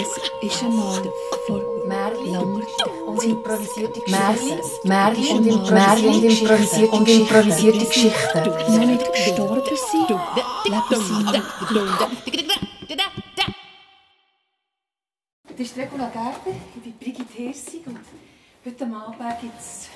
Es 0.00 0.16
ist 0.40 0.62
einmal 0.62 1.12
vor 1.46 1.86
langer 1.86 2.42
und 3.06 3.22
improvisierte 3.22 4.00
Geschichten. 4.00 4.88
Märchen 4.88 5.38
und 5.38 5.70
und 5.70 5.70
improvisierte 5.70 6.16
und 6.16 6.22
Geschichten. 6.22 6.48
improvisierte 6.48 6.96
und 6.96 7.08
improvisierte 7.08 7.86
Geschichten. 7.86 8.78
noch 8.78 8.86
nicht 8.86 9.12
gestorben 9.12 9.62
sind, 9.66 10.50
leben 10.70 11.04
sie. 11.04 11.26
Das 15.50 15.60
ist 15.60 15.76
Regula 15.76 16.08
Gerber, 16.08 16.56
ich 16.74 16.82
bin 16.82 16.98
Brigitte 16.98 17.34
Hirsig 17.34 17.86
und 17.86 17.98
heute 18.64 18.84
Abend 18.86 19.40
gibt 19.42 19.60
es 19.60 19.88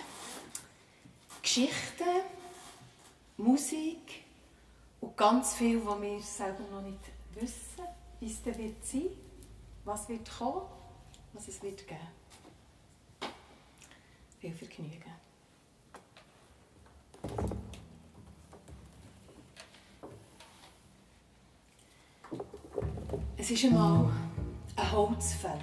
Geschichten, 1.40 2.04
Musik 3.38 4.24
und 5.00 5.16
ganz 5.16 5.54
viel, 5.54 5.80
was 5.86 6.02
wir 6.02 6.20
selber 6.20 6.64
noch 6.70 6.82
nicht 6.82 7.00
wissen, 7.40 7.88
wie 8.20 8.26
es 8.26 8.42
dann 8.42 8.58
wird 8.58 8.84
sein, 8.84 9.23
was 9.84 10.08
wird 10.08 10.28
kommen, 10.38 10.62
was 11.32 11.48
es 11.48 11.62
wird 11.62 11.86
geben. 11.86 12.00
Viel 14.38 14.54
Vergnügen. 14.54 15.12
Es 23.36 23.50
ist 23.50 23.64
einmal 23.64 24.10
ein 24.76 24.92
Holzfäller. 24.92 25.60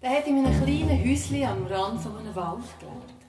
Der 0.00 0.10
hat 0.10 0.26
in 0.26 0.38
einem 0.38 0.64
kleinen 0.64 1.04
Häuschen 1.04 1.44
am 1.44 1.66
Rand 1.66 2.00
von 2.00 2.16
einem 2.16 2.34
Wald 2.34 2.64
gelebt. 2.78 3.22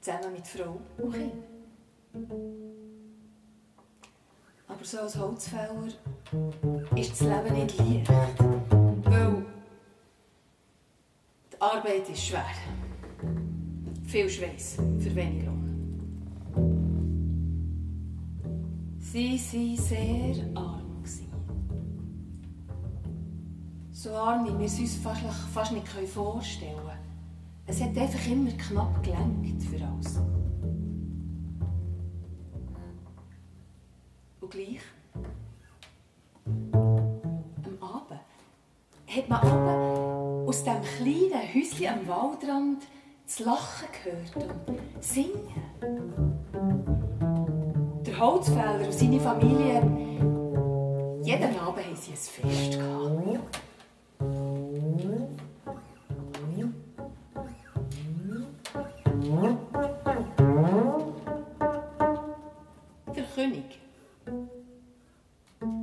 Zusammen 0.00 0.32
mit 0.32 0.46
Frau 0.46 0.80
und 0.98 1.12
Kind. 1.12 2.81
Aber 4.74 4.84
so 4.84 4.98
als 5.00 5.18
Holzfäller 5.18 5.84
ist 6.96 7.12
das 7.12 7.20
Leben 7.20 7.54
nicht 7.54 7.78
leicht. 7.78 8.08
Weil 9.04 9.44
die 11.52 11.60
Arbeit 11.60 12.08
ist 12.08 12.24
schwer. 12.24 12.44
Viel 14.06 14.28
Schweiß 14.30 14.76
für 14.98 15.14
wenig 15.14 15.44
Lohn. 15.44 15.58
Sie 18.98 19.38
waren 19.38 19.76
sehr 19.76 20.56
arm. 20.56 20.82
So 23.90 24.10
arm, 24.16 24.46
wie 24.46 24.58
wir 24.58 24.66
es 24.66 24.80
uns 24.80 24.96
fast, 24.96 25.20
fast 25.52 25.72
nicht 25.72 25.86
vorstellen 25.86 26.74
können. 26.74 26.98
Es 27.66 27.80
hat 27.80 27.96
einfach 27.96 28.26
immer 28.26 28.50
knapp 28.50 29.02
gelenkt 29.04 29.62
für 29.62 29.84
alles. 29.84 30.18
Gleich, 34.52 34.80
am 36.44 37.78
Abend, 37.80 38.20
hat 39.06 39.28
man 39.28 39.40
aber 39.40 40.44
aus 40.46 40.62
diesem 40.62 40.82
kleinen 40.82 41.54
Häuschen 41.54 41.86
am 41.88 42.06
Waldrand 42.06 42.82
das 43.24 43.38
Lachen 43.40 43.88
gehört 44.04 44.36
und 44.36 45.02
Singen. 45.02 45.62
Der 48.04 48.18
Holzfäller 48.20 48.84
und 48.84 48.92
seine 48.92 49.20
Familie, 49.20 49.80
jeden 51.22 51.58
Abend 51.58 51.86
haben 51.86 51.96
sie 51.96 52.12
ein 52.12 52.16
Fest 52.16 52.78
gehabt. 52.78 53.71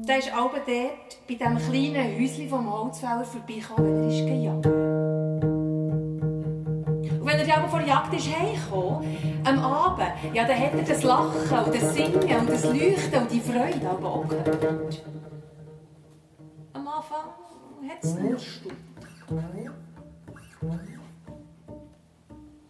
Der 0.10 0.18
ist 0.18 0.34
aber 0.34 0.58
dort 0.66 1.18
bei 1.28 1.36
diesem 1.36 1.58
kleinen 1.60 2.20
Häuschen 2.20 2.50
vom 2.50 2.68
Holzfäller 2.74 3.24
vorbeigekommen, 3.24 3.86
wenn 3.86 4.02
er 4.02 4.10
ist 4.10 4.26
gejagt. 4.26 4.66
Und 7.20 7.26
wenn 7.28 7.40
er 7.40 7.46
dann 7.46 7.60
aber 7.60 7.70
vor 7.70 7.82
Jagd 7.82 8.16
ist 8.16 8.36
heimgekommen, 8.36 9.44
am 9.44 9.60
Abend, 9.60 10.12
ja, 10.34 10.48
dann 10.48 10.60
hat 10.60 10.74
er 10.74 10.82
das 10.82 11.04
Lachen 11.04 11.60
und 11.60 11.76
das 11.76 11.94
Singen 11.94 12.40
und 12.40 12.50
das 12.50 12.64
Leuchten 12.64 13.22
und 13.22 13.32
die 13.32 13.40
Freude 13.40 13.88
aber 13.88 14.12
auch 14.12 14.28
gehört. 14.28 15.04
Am 16.74 16.88
Anfang 16.88 17.30
hat 17.88 18.04
es 18.04 18.16
nur 18.16 18.32
gestimmt. 18.32 18.74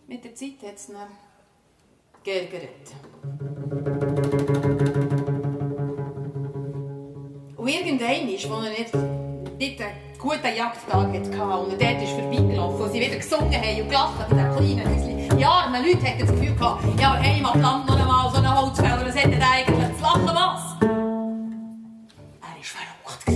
Mit 0.07 0.25
der 0.25 0.35
Zeit 0.35 0.61
hat 0.61 0.75
es 0.75 0.89
ihn 0.89 0.95
geärgert. 2.21 2.95
Und 7.69 7.75
irgendwann 7.75 8.27
ist, 8.29 8.49
als 8.49 8.65
er 8.65 8.71
nicht, 8.71 8.95
nicht 9.59 9.79
einen 9.79 9.93
guten 10.17 10.55
Jagdtag 10.57 10.91
hatte 10.91 11.11
und 11.11 11.79
er 11.79 11.93
dort 11.93 12.01
ist 12.01 12.13
vorbeigelaufen 12.13 12.81
und 12.81 12.91
sie 12.91 12.99
wieder 12.99 13.15
gesungen 13.17 13.53
haben 13.53 13.81
und 13.81 13.89
gelacht 13.89 14.31
in 14.31 14.37
diesem 14.37 14.55
kleinen 14.55 14.85
Häuschen. 14.89 15.39
Ja, 15.39 15.49
arme 15.49 15.77
Leute 15.77 16.03
hatten 16.03 16.19
das 16.19 16.31
Gefühl 16.31 16.55
gehabt, 16.55 16.83
ja, 16.99 17.13
hey, 17.17 17.39
macht 17.43 17.61
Land 17.61 17.85
noch 17.85 17.99
einmal 17.99 18.31
so 18.31 18.37
einen 18.37 18.57
Holzfäller, 18.57 19.05
was 19.05 19.15
hat 19.15 19.31
er 19.31 19.51
eigentlich 19.51 19.97
zu 19.97 20.01
lachen, 20.01 20.25
was? 20.25 20.77
Er 22.41 22.47
war 22.49 22.57
verrückt. 22.63 23.27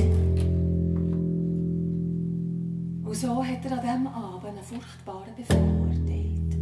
Und 3.05 3.16
so 3.16 3.45
hat 3.45 3.66
er 3.66 3.72
an 3.72 3.81
diesem 3.81 4.07
Abend 4.07 4.45
einen 4.47 4.63
furchtbaren 4.63 5.35
Befehl 5.35 5.57
erteilt. 5.91 6.53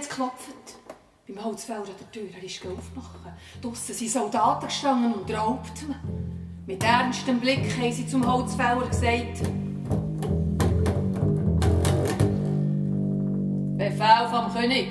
Hat 0.00 0.08
geklopft. 0.08 0.78
Beim 1.26 1.44
Holzfäller 1.44 1.80
an 1.80 1.86
der 1.98 2.10
Tür. 2.10 2.28
Er 2.34 2.42
ist 2.42 2.60
aufmachen. 2.64 3.32
Draussen 3.62 3.94
sind 3.94 4.10
Soldaten 4.10 4.66
gestanden 4.66 5.14
und 5.14 5.30
raubten. 5.32 5.94
Mit 6.66 6.82
ernstem 6.82 7.40
Blick 7.40 7.70
haben 7.78 7.92
sie 7.92 8.06
zum 8.06 8.26
Holzfäller 8.30 8.86
gesagt: 8.86 9.42
Befehl 13.76 14.28
vom 14.30 14.52
König. 14.54 14.88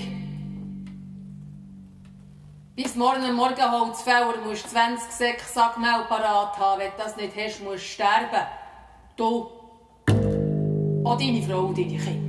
Bis 2.76 2.96
morgen 2.96 3.34
Morgen 3.34 3.72
Holzfäller 3.72 4.36
musst 4.46 4.66
du 4.66 4.70
20 4.70 5.12
Säcke 5.12 5.44
Sackmehl 5.44 6.06
parat 6.08 6.58
haben. 6.58 6.80
Wenn 6.80 6.92
du 6.92 6.98
das 6.98 7.18
nicht 7.18 7.36
hast, 7.36 7.62
musst 7.64 7.84
du 7.84 7.88
sterben. 7.88 8.48
Du. 9.18 9.50
Auch 11.04 11.18
deine 11.18 11.42
Frau 11.42 11.66
und 11.66 11.78
deine 11.78 11.98
Kinder. 11.98 12.29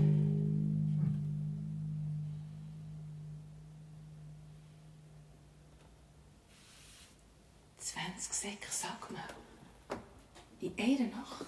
Einer 10.81 11.17
Nacht. 11.17 11.47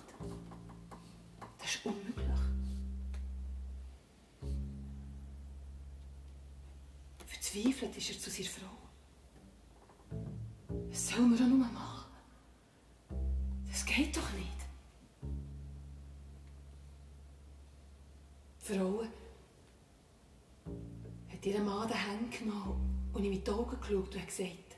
Das 1.59 1.75
ist 1.75 1.87
unmöglich. 1.87 2.27
Verzweifelt 7.27 7.97
ist 7.97 8.11
er 8.11 8.19
zu 8.19 8.31
seiner 8.31 8.49
Frau. 8.49 8.83
Was 10.91 11.09
sollen 11.09 11.37
wir 11.37 11.45
auch 11.45 11.49
nur 11.49 11.59
machen? 11.59 12.11
Das 13.69 13.85
geht 13.87 14.17
doch 14.17 14.33
nicht. 14.33 14.49
Die 18.61 18.75
Frau 18.75 19.05
hat 21.31 21.47
ihren 21.47 21.65
Mann 21.65 21.89
den 21.89 21.97
Händen 21.97 22.31
genommen 22.31 23.11
und 23.13 23.25
ihm 23.25 23.33
in 23.33 23.43
die 23.43 23.51
Augen 23.51 23.81
geschaut 23.81 24.15
und 24.15 24.21
hat 24.21 24.29
gesagt, 24.29 24.72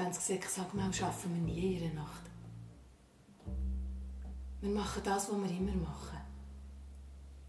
20 0.00 0.22
Säcke 0.22 0.48
Sackmehl 0.48 0.90
schaffen 0.94 1.34
wir 1.34 1.42
nie 1.42 1.74
in 1.74 1.90
einer 1.90 2.04
Nacht. 2.04 2.22
Wir 4.62 4.70
machen 4.70 5.02
das, 5.04 5.30
was 5.30 5.42
wir 5.42 5.50
immer 5.50 5.76
machen. 5.76 6.16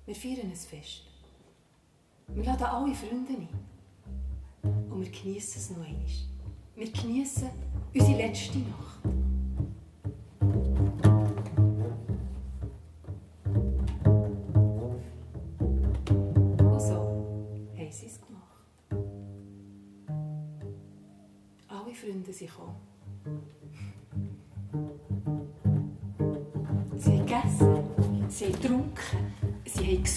Wir 0.06 0.14
feiern 0.14 0.52
ein 0.52 0.56
Fest. 0.56 1.04
Wir 2.28 2.44
laden 2.44 2.64
alle 2.64 2.94
Freunde 2.94 3.32
ein. 3.32 3.48
Und 4.92 5.02
wir 5.02 5.10
genießen 5.10 5.62
es 5.62 5.70
noch 5.70 5.86
einmal. 5.86 6.06
Wir 6.76 6.92
genießen 6.92 7.50
unsere 7.94 8.18
letzte 8.18 8.58
Nacht. 8.58 9.00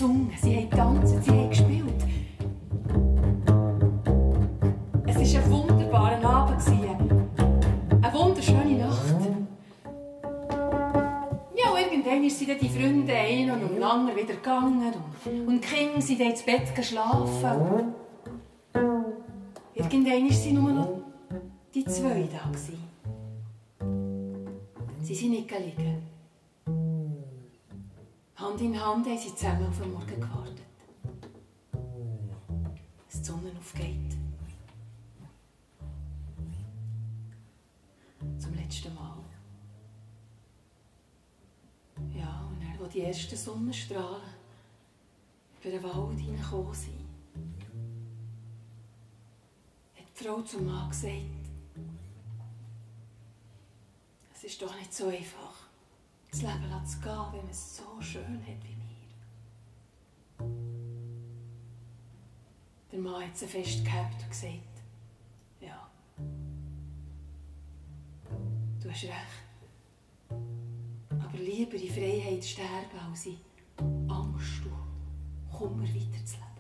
gesungen, 0.05 0.31
sie 0.41 0.57
haben 0.57 0.71
getanzt, 0.71 1.25
sie 1.25 1.31
haben 1.31 1.49
gespielt. 1.49 2.05
Es 5.07 5.35
war 5.35 5.43
ein 5.43 5.51
wunderbarer 5.51 6.25
Abend. 6.25 6.63
Eine 8.03 8.15
wunderschöne 8.15 8.79
Nacht. 8.79 9.17
Ja, 11.57 11.71
und 11.71 11.79
irgendwann 11.79 12.31
sind 12.31 12.51
dann 12.51 12.59
die 12.59 12.69
Freunde 12.69 13.15
ein 13.15 13.51
und 13.51 13.71
um 13.71 13.79
lange 13.79 14.15
wieder 14.15 14.35
gegangen. 14.35 14.93
Und 15.47 15.65
die 15.65 15.69
Kinder 15.69 16.01
sind 16.01 16.21
dann 16.21 16.31
ins 16.31 16.43
Bett 16.43 16.75
geschlafen. 16.75 17.95
Irgendwann 19.75 20.29
waren 20.29 20.55
nur 20.55 20.73
noch 20.73 21.01
die 21.75 21.85
zwei 21.85 22.29
da. 22.31 22.51
Sie 25.03 25.15
sind 25.15 25.31
nicht 25.31 25.51
liegen. 25.51 26.14
Hand 28.45 28.61
in 28.61 28.79
Hand 28.79 29.07
haben 29.07 29.19
sie 29.19 29.35
zusammen 29.35 29.67
auf 29.69 29.79
den 29.79 29.91
Morgen 29.91 30.21
gewartet. 30.21 30.67
Dass 33.07 33.23
die 33.23 33.25
Sonne 33.25 33.51
aufgeht. 33.59 34.19
Zum 38.39 38.55
letzten 38.55 38.95
Mal. 38.95 39.25
Ja, 42.15 42.47
und 42.51 42.61
dann, 42.61 42.79
wo 42.79 42.87
die 42.87 43.01
ersten 43.01 43.35
Sonnenstrahlen 43.35 44.21
über 45.63 45.71
den 45.71 45.83
Wald 45.83 46.19
hineingekommen 46.19 46.75
sind, 46.75 47.01
hat 49.97 50.05
die 50.07 50.23
Frau 50.23 50.43
zum 50.43 50.67
Mann 50.67 50.91
gesagt, 50.91 51.23
es 54.35 54.45
ist 54.45 54.61
doch 54.61 54.77
nicht 54.77 54.93
so 54.93 55.09
einfach, 55.09 55.54
das 56.35 56.43
Leben 56.43 56.87
zu 56.87 56.99
gehen, 56.99 57.33
wenn 57.33 57.43
man 57.43 57.51
es 57.51 57.77
so 57.77 58.01
schön 58.01 58.43
hat 58.45 58.65
wie 58.65 58.77
wir. 58.77 59.07
Der 62.91 62.99
Mann 62.99 63.25
hat 63.25 63.37
sie 63.37 63.47
festgehabt 63.47 64.21
und 64.21 64.29
gesagt, 64.29 64.83
ja, 65.61 65.89
du 68.83 68.91
hast 68.91 69.05
recht. 69.05 69.15
Aber 70.29 71.39
lieber 71.39 71.75
in 71.75 71.89
Freiheit 71.93 72.45
sterben, 72.45 72.99
als 73.09 73.27
in 73.27 73.39
Angst 74.09 74.63
und 74.65 75.53
Kummer 75.57 75.85
weiterzuleben. 75.85 76.54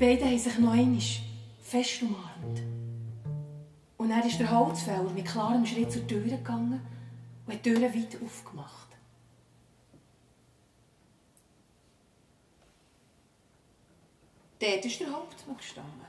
Beiden 0.00 0.26
haben 0.26 0.38
sich 0.38 0.58
noch 0.58 0.72
einmal 0.72 1.00
fest 1.62 2.02
umarmt. 2.02 2.62
Und 3.98 4.08
dann 4.08 4.26
ist 4.26 4.40
der 4.40 4.50
Holzfäller 4.50 5.10
mit 5.10 5.26
klarem 5.26 5.64
Schritt 5.64 5.92
zur 5.92 6.06
Tür 6.06 6.22
gegangen 6.22 6.80
und 7.46 7.52
hat 7.52 7.64
die 7.64 7.74
Tür 7.74 7.82
weit 7.82 8.16
aufgemacht. 8.24 8.88
Dort 14.58 14.84
ist 14.84 15.00
der 15.00 15.12
Hauptmann 15.12 15.56
gestanden. 15.56 16.00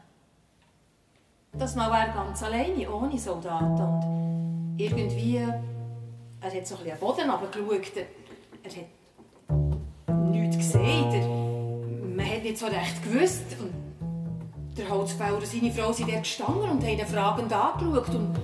Das 1.54 1.76
Mal 1.76 1.92
war 1.92 2.08
er 2.08 2.14
ganz 2.14 2.42
alleine, 2.44 2.90
ohne 2.90 3.20
Soldaten. 3.20 3.82
Und 3.82 4.76
irgendwie, 4.78 5.36
er 5.38 5.62
hat 6.42 6.68
so 6.68 6.76
ein 6.76 6.84
bisschen 6.84 6.92
am 6.92 7.00
Boden 7.00 7.30
runtergeschaut. 7.30 8.06
Er, 8.64 8.72
hat 10.08 10.32
nichts 10.32 10.58
gesehen. 10.58 12.16
Man 12.16 12.26
hat 12.26 12.44
nicht 12.44 12.58
so 12.58 12.68
recht 12.68 13.04
gewusst. 13.04 13.44
Und 13.60 13.81
der 14.78 14.90
Holzfäller 14.90 15.38
und 15.38 15.46
seine 15.46 15.72
Frau 15.72 15.92
sind 15.92 16.10
dort 16.10 16.24
gestanden 16.24 16.70
und 16.70 16.84
haben 16.84 17.00
ihn 17.00 17.06
fragend 17.06 17.54
angeschaut. 17.54 18.16
Und 18.16 18.40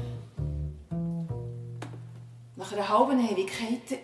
nach 2.56 2.72
einer 2.74 2.90
halben 2.90 3.20
Ewigkeit 3.20 4.00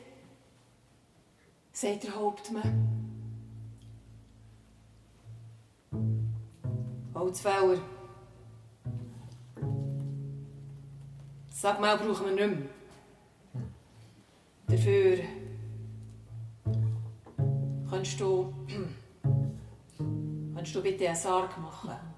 sagt 1.71 2.03
der 2.03 2.15
Hauptmann, 2.15 2.89
Holzfäller, 7.13 7.79
sag 11.49 11.79
mal, 11.79 11.97
brauchen 11.97 12.25
wir 12.35 12.47
nicht 12.47 12.59
mehr. 12.59 12.69
Dafür 14.67 15.19
kannst 17.89 18.19
du, 18.19 18.53
kannst 20.55 20.75
du 20.75 20.81
bitte 20.81 21.07
einen 21.07 21.15
Sarg 21.15 21.57
machen. 21.57 22.12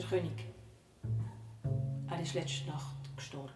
Der 0.00 0.08
König, 0.08 0.46
er 2.08 2.22
ist 2.22 2.32
letzte 2.32 2.68
Nacht 2.68 2.96
gestorben. 3.14 3.50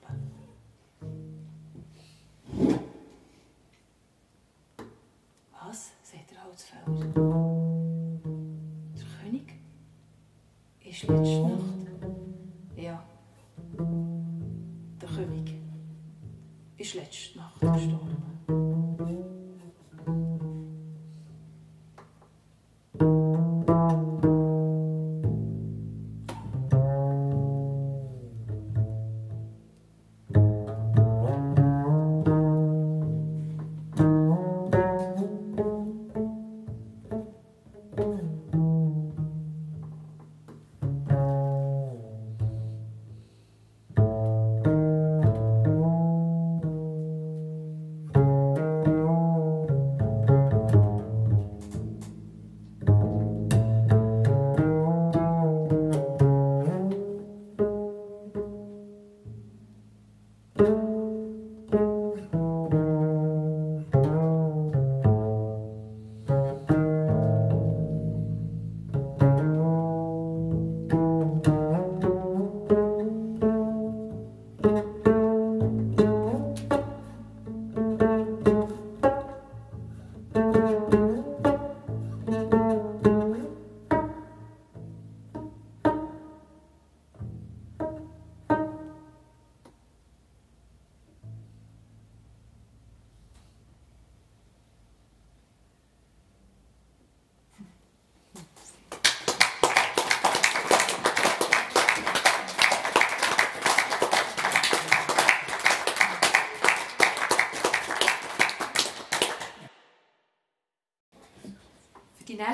Was? 5.52 5.92
sagt 6.02 6.30
der 6.30 6.44
Holzfäller. 6.44 6.84
Der 8.94 9.06
König 9.22 9.54
ist 10.84 11.02
letzte 11.04 11.48
Nacht. 11.48 11.86
Ja. 12.76 13.02
Der 15.00 15.08
König 15.08 15.54
ist 16.76 16.94
letzte 16.94 17.38
Nacht 17.38 17.58
gestorben. 17.58 18.83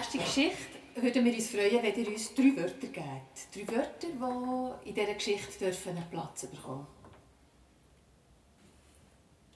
Nächste 0.01 0.19
Geschichte 0.19 0.79
würden 0.95 1.25
wir 1.25 1.35
uns 1.35 1.49
freuen, 1.51 1.83
wenn 1.83 1.95
ihr 1.95 2.09
uns 2.09 2.35
drei 2.35 2.57
Wörter 2.57 2.87
gebt. 2.87 3.55
Drei 3.55 3.77
Wörter, 3.77 4.79
die 4.83 4.89
in 4.89 4.95
dieser 4.95 5.15
Geschichte 5.15 5.59
dürfen 5.67 5.97
einen 5.97 6.11
Platz 6.11 6.47
bekommen 6.47 6.87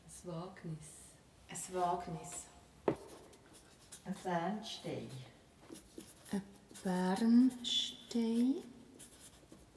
Ein 0.05 0.33
Wagnis. 0.33 0.79
Ein 1.49 1.75
Wagnis. 1.75 2.45
Ein 4.05 4.15
Fernstein. 4.15 5.11
Ein 6.33 6.43
Bernstein 6.83 8.55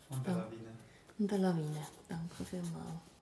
Und 0.10 0.28
eine 0.28 0.38
Lawine. 0.38 0.72
und 1.20 1.34
eine 1.34 1.42
Lawine. 1.44 1.88
Danke 2.10 2.44
vielmals. 2.44 3.17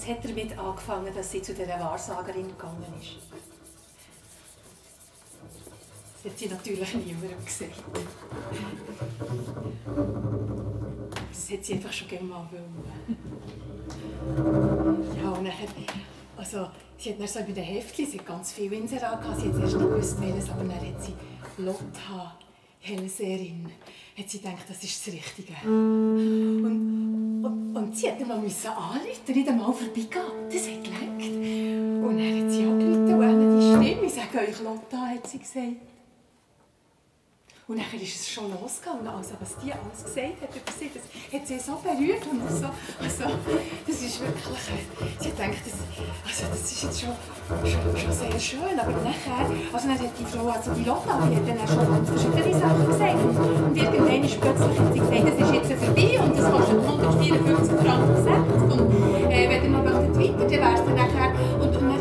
Es 0.00 0.08
hat 0.08 0.24
damit 0.24 0.58
angefangen, 0.58 1.14
dass 1.14 1.30
sie 1.30 1.42
zu 1.42 1.52
dieser 1.52 1.78
Wahrsagerin 1.78 2.48
gegangen 2.48 2.86
ist. 2.98 3.18
Das 6.22 6.32
hat 6.32 6.38
sie 6.38 6.48
natürlich 6.48 6.94
niemandem 6.94 7.44
gesagt. 7.44 7.82
Das 11.30 11.50
hat 11.50 11.64
sie 11.64 11.72
einfach 11.74 11.92
schon 11.92 12.28
mal 12.28 12.48
wollen. 12.50 12.86
Ja, 15.22 15.30
und 15.30 15.42
nachher, 15.44 15.68
also, 16.36 16.68
sie 16.96 17.10
hat 17.10 17.20
dann 17.20 17.28
so 17.28 17.40
bei 17.40 17.52
den 17.52 17.64
Heftchen, 17.64 18.06
sie 18.06 18.18
hat 18.18 18.26
ganz 18.26 18.52
viel 18.52 18.72
Inserat 18.72 19.20
gehabt, 19.20 19.40
sie 19.40 19.48
hat 19.48 19.60
erst 19.60 19.76
nicht 19.76 19.88
gewusst, 19.88 20.20
welches, 20.20 20.50
aber 20.50 20.64
dann 20.64 20.80
hat 20.80 21.02
sie 21.02 21.14
Lotta, 21.58 22.38
Hellseherin, 22.80 23.70
hat 24.16 24.30
sie 24.30 24.38
gedacht, 24.38 24.64
das 24.68 24.82
ist 24.82 25.06
das 25.06 25.14
Richtige. 25.14 25.54
Und, 25.64 26.89
und, 27.80 27.96
sie 27.96 28.08
dann 28.18 28.28
mal 28.28 28.38
müssen 28.38 28.68
anrufen, 28.68 29.34
nicht 29.34 29.48
einmal 29.48 29.72
vorbeigehen. 29.72 30.08
Das 30.52 30.68
hat 30.68 30.84
gelangt. 30.84 32.04
Und 32.04 32.18
dann 32.18 32.44
hat 32.44 32.50
sie 32.50 32.64
angerufen 32.64 33.14
und 33.14 33.60
die 33.60 33.86
Stimme, 33.86 34.06
ich 34.06 34.12
sage 34.12 34.38
euch 34.38 34.62
Lotta, 34.62 35.06
hat 35.06 35.26
sie 35.26 35.38
gesagt. 35.38 35.76
Und 37.70 37.78
dann 37.78 38.00
ist 38.02 38.16
es 38.18 38.28
schon 38.28 38.50
losgegangen. 38.50 39.06
Also, 39.06 39.38
was 39.38 39.54
die 39.62 39.70
alles 39.70 40.02
gesagt 40.02 40.42
hat 40.42 40.50
über 40.50 40.72
sie, 40.74 40.90
das 40.90 41.06
hat 41.06 41.46
sie 41.46 41.54
so 41.62 41.78
berührt. 41.78 42.26
Und 42.26 42.42
so, 42.50 42.66
also, 42.98 43.30
das 43.86 44.02
ist 44.02 44.18
wirklich... 44.18 44.58
Sie 45.20 45.30
gedacht, 45.30 45.62
das, 45.62 45.78
also, 46.26 46.50
das 46.50 46.66
ist 46.66 46.82
jetzt 46.82 47.00
schon, 47.00 47.14
schon, 47.62 47.94
schon 47.94 48.10
sehr 48.10 48.40
schön. 48.40 48.74
Aber 48.74 48.90
nachher... 49.06 49.46
Also, 49.70 49.86
dann 49.86 50.02
hat 50.02 50.18
die 50.18 50.26
Frau, 50.26 50.50
also 50.50 50.74
die 50.74 50.82
Lotta, 50.82 51.14
die 51.30 51.36
hat 51.38 51.46
dann 51.46 51.62
schon 51.62 51.86
ganz 51.94 52.10
verschiedene 52.10 52.58
Sachen 52.58 52.86
gesagt. 52.90 53.22
Und 53.22 53.76
irgendwann 53.78 54.24
ist 54.26 54.40
plötzlich 54.40 54.74
hat 54.74 54.90
sie 54.90 54.98
gesagt, 54.98 55.26
das 55.30 55.38
ist 55.38 55.54
jetzt 55.54 55.70
vorbei 55.78 56.10
und 56.26 56.34
das 56.34 56.50
kostet 56.50 56.74
154 56.74 57.86
Franken 57.86 58.18
60. 58.18 58.66
Und 58.66 59.30
äh, 59.30 59.46
wenn 59.46 59.62
ihr 59.62 59.70
noch 59.70 59.86
weiter, 59.86 60.42
dann 60.42 60.50
wäre 60.50 60.74
es 60.74 60.82
dann 60.82 60.98
nachher... 60.98 61.30
Und, 61.62 61.70
und 61.70 61.99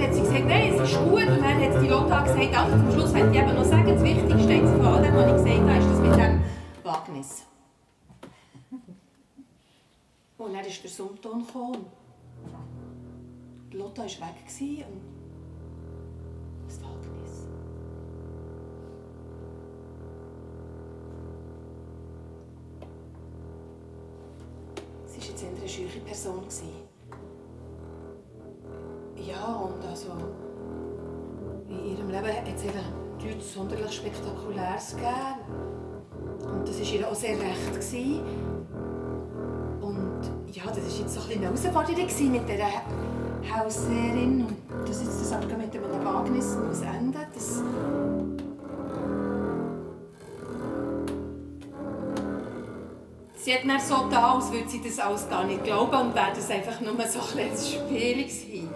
ist 0.89 0.99
gut. 0.99 1.27
Und 1.27 1.41
dann 1.41 1.61
hat 1.61 1.81
die 1.81 1.87
Lotta 1.87 2.21
gesagt, 2.21 2.57
also, 2.57 2.77
zum 2.77 2.91
Schluss 2.91 3.13
möchte 3.13 3.29
ich 3.29 3.37
eben 3.37 3.55
noch 3.55 3.63
sagen, 3.63 3.87
das 3.87 4.03
Wichtigste 4.03 4.53
jetzt 4.53 4.71
von 4.71 4.85
all 4.85 5.01
dem, 5.01 5.15
was 5.15 5.27
ich 5.27 5.33
gesagt 5.37 5.69
habe, 5.69 5.79
ist 5.79 5.89
das 5.89 5.99
mit 5.99 6.15
dem 6.15 6.41
Wagnis. 6.83 7.43
Und 10.37 10.53
dann 10.53 10.65
ist 10.65 10.83
der 10.83 10.89
Summton 10.89 11.45
gekommen. 11.45 11.85
Die 13.71 13.77
Lotta 13.77 14.01
war 14.01 14.07
weg 14.07 14.87
und 14.87 15.01
das 16.67 16.81
Wagnis. 16.81 17.47
Sie 25.05 25.19
war 25.19 25.27
jetzt 25.27 25.43
eine 25.43 25.69
scheuche 25.69 25.99
Person. 25.99 26.43
Ja, 29.17 29.53
und 29.55 29.85
also 29.85 30.11
in 31.69 31.85
ihrem 31.91 32.09
Leben 32.09 32.27
hat 32.27 32.47
es 32.55 32.63
ihr 32.63 32.71
nichts 33.25 33.53
sonderlich 33.53 33.91
Spektakuläres 33.91 34.95
gegeben. 34.95 35.69
Und 36.41 36.67
das 36.67 36.79
war 36.79 36.93
ihr 36.93 37.07
auch 37.07 37.15
sehr 37.15 37.37
recht. 37.39 37.73
Gewesen. 37.73 38.21
Und 39.81 40.21
ja, 40.51 40.63
das 40.65 40.77
war 40.77 40.99
jetzt 40.99 41.13
so 41.13 41.21
ein 41.21 41.27
bisschen 41.27 41.45
eine 41.45 41.45
Herausforderung 41.45 42.31
mit 42.31 42.49
dieser 42.49 43.55
Hauserin. 43.55 44.45
Und 44.47 44.89
dass 44.89 45.01
jetzt 45.01 45.21
das 45.21 45.31
aber 45.31 45.45
mit 45.57 45.75
einem 45.75 46.05
Wagnis 46.05 46.57
muss 46.57 46.81
enden 46.81 47.25
das 47.33 47.61
Sie 53.41 53.53
hat 53.53 53.65
dann 53.65 53.79
so 53.79 54.07
da, 54.11 54.33
als 54.33 54.51
würde 54.51 54.67
sie 54.67 54.81
das 54.83 54.99
alles 54.99 55.29
gar 55.29 55.45
nicht 55.45 55.63
glauben 55.63 55.95
und 55.95 56.13
wäre 56.13 56.27
das 56.35 56.51
einfach 56.51 56.81
nur 56.81 56.93
so 57.07 57.19
ein 57.19 57.25
kleines 57.25 57.71
Spiel 57.71 58.23
gewesen. 58.23 58.68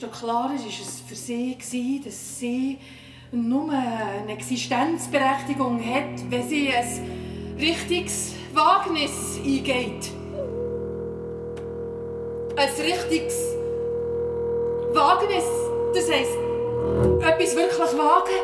Desto 0.00 0.16
klarer 0.16 0.50
war 0.50 0.54
es 0.54 1.00
für 1.08 1.14
sie, 1.16 1.56
gewesen, 1.56 2.04
dass 2.04 2.38
sie 2.38 2.78
nur 3.32 3.70
eine 3.72 4.32
Existenzberechtigung 4.32 5.80
hat, 5.84 6.30
wenn 6.30 6.48
sie 6.48 6.68
ein 6.72 7.56
richtiges 7.58 8.34
Wagnis 8.54 9.38
eingeht. 9.38 10.12
Ein 12.56 12.68
richtiges 12.68 13.56
Wagnis, 14.92 15.44
das 15.94 16.10
heisst, 16.10 16.38
etwas 17.20 17.56
wirklich 17.56 17.98
wagen. 17.98 18.40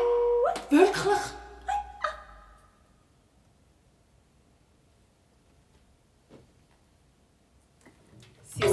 Wirklich. 0.69 1.34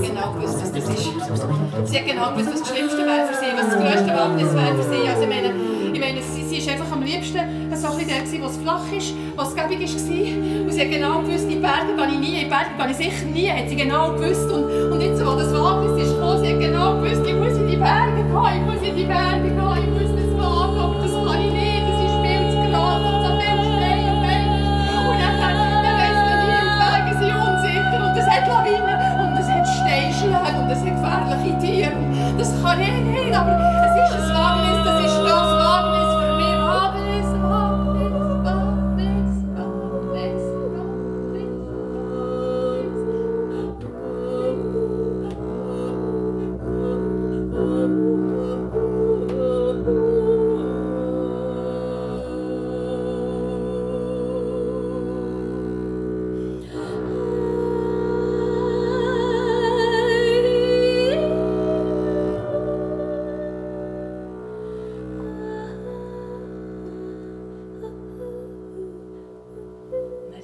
Genau 0.00 0.32
gewusst, 0.32 0.62
was 0.62 0.72
das 0.72 0.88
ist. 0.88 1.08
Sie 1.84 1.98
hat 1.98 2.06
genau 2.06 2.30
gewusst, 2.30 2.52
was 2.52 2.60
das 2.60 2.68
Schlimmste 2.70 2.98
wäre 2.98 3.26
für 3.26 3.34
sie, 3.34 3.52
was 3.56 3.66
das 3.68 3.76
grösste 3.76 4.12
Wagnis 4.16 4.54
wäre 4.54 4.74
für 4.74 4.82
sie. 4.82 5.08
Also 5.08 5.22
ich 5.22 5.28
meine, 5.28 5.52
ich 5.92 6.00
meine 6.00 6.22
sie, 6.22 6.44
sie 6.44 6.58
ist 6.58 6.68
einfach 6.68 6.90
am 6.92 7.02
liebsten 7.02 7.62
so 7.82 7.88
ein 7.88 8.06
der, 8.06 8.22
es 8.22 8.56
flach 8.58 8.92
ist, 8.96 9.12
wo 9.36 9.42
es 9.42 9.54
gäbig 9.56 9.80
war. 9.80 10.64
Und 10.64 10.72
sie 10.72 10.80
hat 10.80 10.90
genau 10.90 11.20
gewusst, 11.20 11.44
in 11.44 11.50
die 11.50 11.56
Berge 11.56 11.96
gehe 11.96 12.06
ich 12.06 12.18
nie, 12.20 12.34
in 12.34 12.44
die 12.44 12.50
Berge 12.50 12.70
gehe 12.78 12.90
ich 12.90 12.96
sicher 12.96 13.26
nie, 13.26 13.50
hat 13.50 13.68
sie 13.68 13.76
genau 13.76 14.12
gewusst. 14.12 14.50
Und, 14.50 14.92
und 14.92 15.00
jetzt, 15.00 15.24
wo 15.26 15.34
das 15.34 15.52
Wagnis 15.52 16.02
ist 16.02 16.14
gekommen, 16.14 16.44
sie 16.44 16.52
hat 16.52 16.60
genau 16.60 16.94
gewusst, 17.00 17.26
ich 17.26 17.34
muss 17.34 17.56
in 17.58 17.66
die 17.66 17.76
Berge 17.76 18.22
gehen, 18.22 18.54
ich 18.54 18.62
muss 18.62 18.88
in 18.88 18.96
die 18.96 19.04
Berge 19.04 19.42
gehen, 19.42 19.82
ich 19.82 19.90
muss 19.98 20.10
das 20.14 20.30
wagen, 20.38 20.71
Tiere. 32.32 32.38
Das 32.38 32.62
kann 32.62 32.80
ich 32.80 32.92
nicht, 33.04 33.34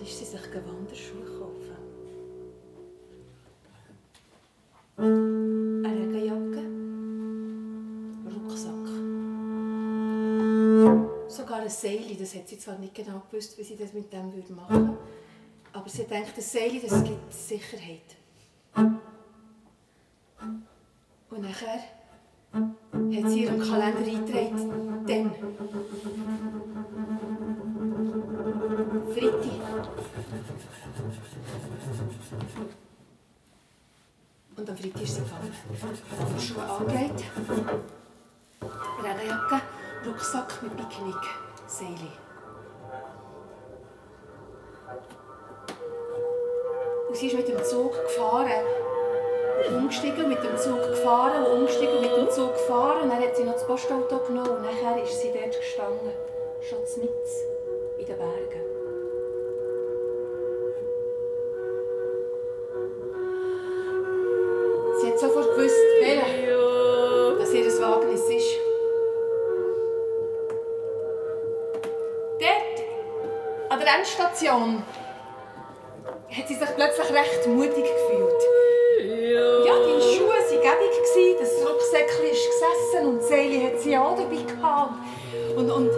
ist 0.08 0.18
sie 0.18 0.24
sich 0.24 0.40
Wanderschuhe 0.40 1.22
kaufen. 1.38 1.76
Eine 4.96 6.06
Regenjacke, 6.14 6.64
Rucksack. 8.34 8.88
Sogar 11.28 11.60
ein 11.60 11.68
Seil, 11.68 12.16
das 12.18 12.34
hat 12.34 12.48
sie 12.48 12.58
zwar 12.58 12.78
nicht 12.78 12.94
genau 12.94 13.22
gewusst, 13.30 13.58
wie 13.58 13.62
sie 13.62 13.76
das 13.76 13.92
mit 13.92 14.10
dem 14.10 14.30
machen 14.56 14.88
würde. 14.88 14.98
Aber 15.74 15.88
sie 15.88 16.04
denkt, 16.04 16.32
ein 16.34 16.42
Seil, 16.42 16.80
das 16.80 17.04
gibt 17.04 17.32
Sicherheit. 17.32 18.16
Und 21.30 21.42
nachher 21.42 21.82
hat 22.54 23.30
sie 23.30 23.42
ihrem 23.42 23.60
Kalender 23.60 23.98
eingetragen, 23.98 24.47
Und 34.56 34.68
am 34.68 34.76
Freitag 34.76 35.02
ist 35.02 35.14
sie 35.14 35.22
gegangen. 35.22 35.54
Wanderschuhe 36.18 36.62
angelegt, 36.64 37.24
Regenjacke, 39.04 39.60
Rucksack 40.04 40.62
mit 40.62 40.76
Picknick, 40.76 41.24
Seile. 41.68 42.10
Und 47.08 47.16
sie 47.16 47.28
ist 47.28 47.36
mit 47.36 47.48
dem 47.48 47.62
Zug 47.62 47.92
gefahren. 47.92 48.50
Umgestiegen, 49.76 50.28
mit 50.28 50.42
dem 50.42 50.56
Zug 50.56 50.82
gefahren 50.82 51.44
umgestiegen, 51.44 52.00
mit 52.00 52.16
dem 52.16 52.30
Zug 52.30 52.52
gefahren. 52.52 53.02
Und 53.02 53.10
dann 53.10 53.20
hat 53.20 53.36
sie 53.36 53.44
noch 53.44 53.54
das 53.54 53.66
Postauto 53.66 54.18
genommen 54.26 54.50
und 54.50 54.62
nachher 54.62 55.02
ist 55.02 55.20
sie 55.20 55.32
dort 55.32 55.56
gestanden. 55.56 56.12
Schon 56.68 56.80
mitten 57.00 57.10
in 57.98 58.06
den 58.06 58.18
Bergen. 58.18 58.67
Reaktion 74.38 74.82
hat 76.30 76.48
sie 76.48 76.54
sich 76.54 76.68
plötzlich 76.76 77.10
recht 77.10 77.46
mutig 77.48 77.84
gefühlt. 77.84 78.42
Ja, 79.66 79.74
die 79.78 80.16
Schuhe 80.16 80.28
waren 80.28 80.60
gäbig, 80.62 81.38
das 81.40 81.50
Rucksäckchen 81.66 82.26
ist 82.30 82.46
gesessen 82.46 83.08
und 83.08 83.20
die 83.20 83.24
Seele 83.24 83.66
hat 83.66 83.80
sie 83.80 83.96
auch 83.96 84.16
dabei 84.16 84.42
gehabt. 84.42 84.94
Und, 85.56 85.70
und 85.70 85.90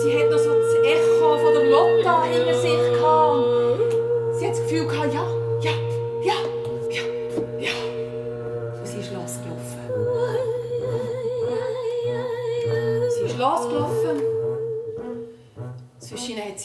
sie 0.00 0.18
hat 0.18 0.30
noch 0.30 0.38
so 0.38 0.52
das 0.54 0.74
Echo 0.84 1.38
von 1.38 1.54
der 1.54 1.64
Lotta 1.64 2.24
in 2.26 2.54
sich 2.54 2.92
gehabt. 2.92 3.94
Sie 4.32 4.46
hat 4.46 4.52
das 4.52 4.62
Gefühl 4.62 4.86
gehabt, 4.86 5.14
ja, 5.14 5.26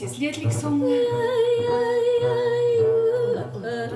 sie 0.07 0.27
ein 0.27 0.33
Lied 0.33 0.43
gesungen. 0.43 0.99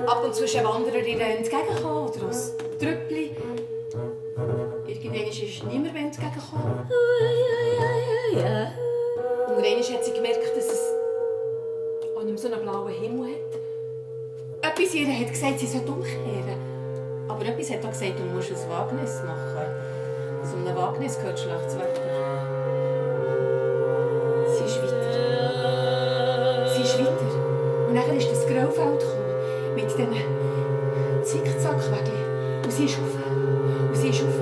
Ab 0.06 0.24
und 0.24 0.34
zu 0.34 0.44
ist 0.44 0.56
ein 0.56 0.64
Wanderer 0.64 0.98
ihr 0.98 1.20
entgegengekommen 1.20 2.08
oder 2.08 2.26
ein 2.26 2.78
Trüppli. 2.78 3.36
Irgendwann 4.86 5.28
ist 5.28 5.64
niemand 5.64 5.92
mehr 5.94 6.02
entgegengekommen. 6.02 6.86
Und 9.48 9.64
dann 9.64 9.78
hat 9.78 10.04
sie 10.04 10.12
gemerkt, 10.12 10.56
dass 10.56 10.66
es 10.66 10.92
auch 12.16 12.22
nicht 12.22 12.38
so 12.38 12.48
einen 12.48 12.60
blauen 12.62 12.92
Himmel 12.92 13.30
hat. 13.30 14.72
Etwas 14.72 14.94
ihr 14.94 15.08
hat 15.08 15.28
gesagt, 15.28 15.58
sie 15.58 15.66
sollte 15.66 15.90
umkehren. 15.90 17.26
Aber 17.28 17.44
etwas 17.44 17.70
hat 17.70 17.84
auch 17.84 17.90
gesagt, 17.90 18.18
du 18.18 18.24
musst 18.24 18.50
ein 18.50 18.70
Wagnis 18.70 19.22
machen. 19.24 19.66
Zu 20.44 20.56
einem 20.56 20.76
Wagnis 20.76 21.18
gehört 21.18 21.38
Schlechtes 21.38 21.78
Wetter. 21.78 22.45
Rollfeld 28.56 29.00
gekommen. 29.00 29.74
Mit 29.74 29.90
diesen 29.90 30.08
Zickzackwegen. 31.22 32.12
Und 32.64 32.72
sie 32.72 32.84
ist 32.86 32.98
auf. 32.98 33.14
Und 33.88 33.96
sie 33.96 34.08
ist 34.08 34.22
auf. 34.22 34.35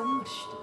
andersste. 0.00 0.56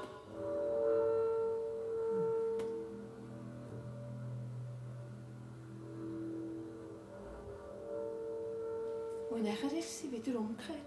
Hm. 9.29 9.37
Und 9.37 9.43
nachher 9.43 9.77
ist 9.77 9.99
sie 9.99 10.11
wieder 10.11 10.39
umgekehrt. 10.39 10.77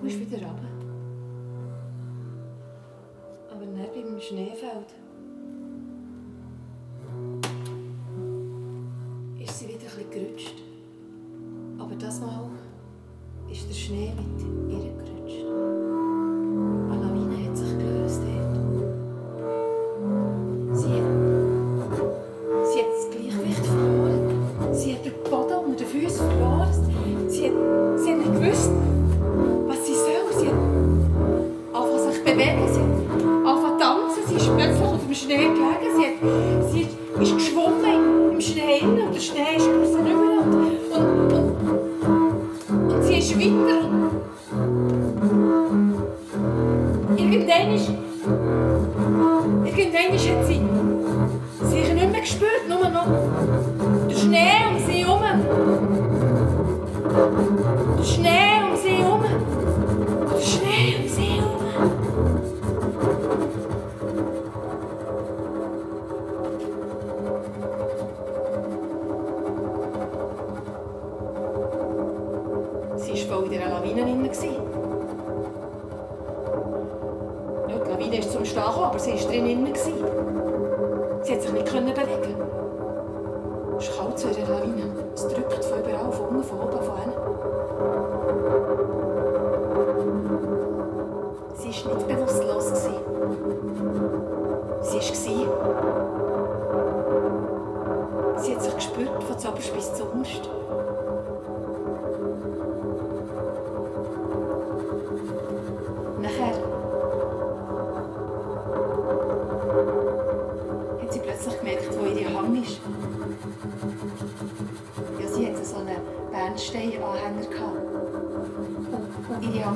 Und 0.00 0.06
ist 0.06 0.20
wieder 0.20 0.38
runter. 0.46 0.68
Aber 3.50 3.66
nicht 3.66 3.94
beim 3.94 4.20
Schneefeld. 4.20 4.94
Ist 9.38 9.58
sie 9.58 9.68
wieder 9.68 9.78
ein 9.78 9.80
bisschen 9.80 10.10
gerutscht. 10.10 10.62
Aber 11.78 11.94
das 11.96 12.20
Mal 12.20 12.50
ist 13.50 13.68
der 13.68 13.74
Schnee 13.74 14.12
wieder. 14.12 14.31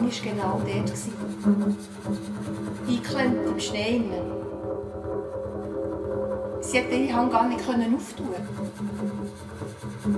Mann 0.07 0.13
war 0.13 0.33
genau 0.33 0.61
dort. 0.65 0.93
Eingeklemmt 2.87 3.47
im 3.47 3.61
Schnee. 3.61 4.03
Sie 6.61 6.79
konnte 6.81 6.95
ihre 6.95 7.17
Hand 7.17 7.33
gar 7.33 7.49
nicht 7.49 7.61
auftun. 7.61 8.29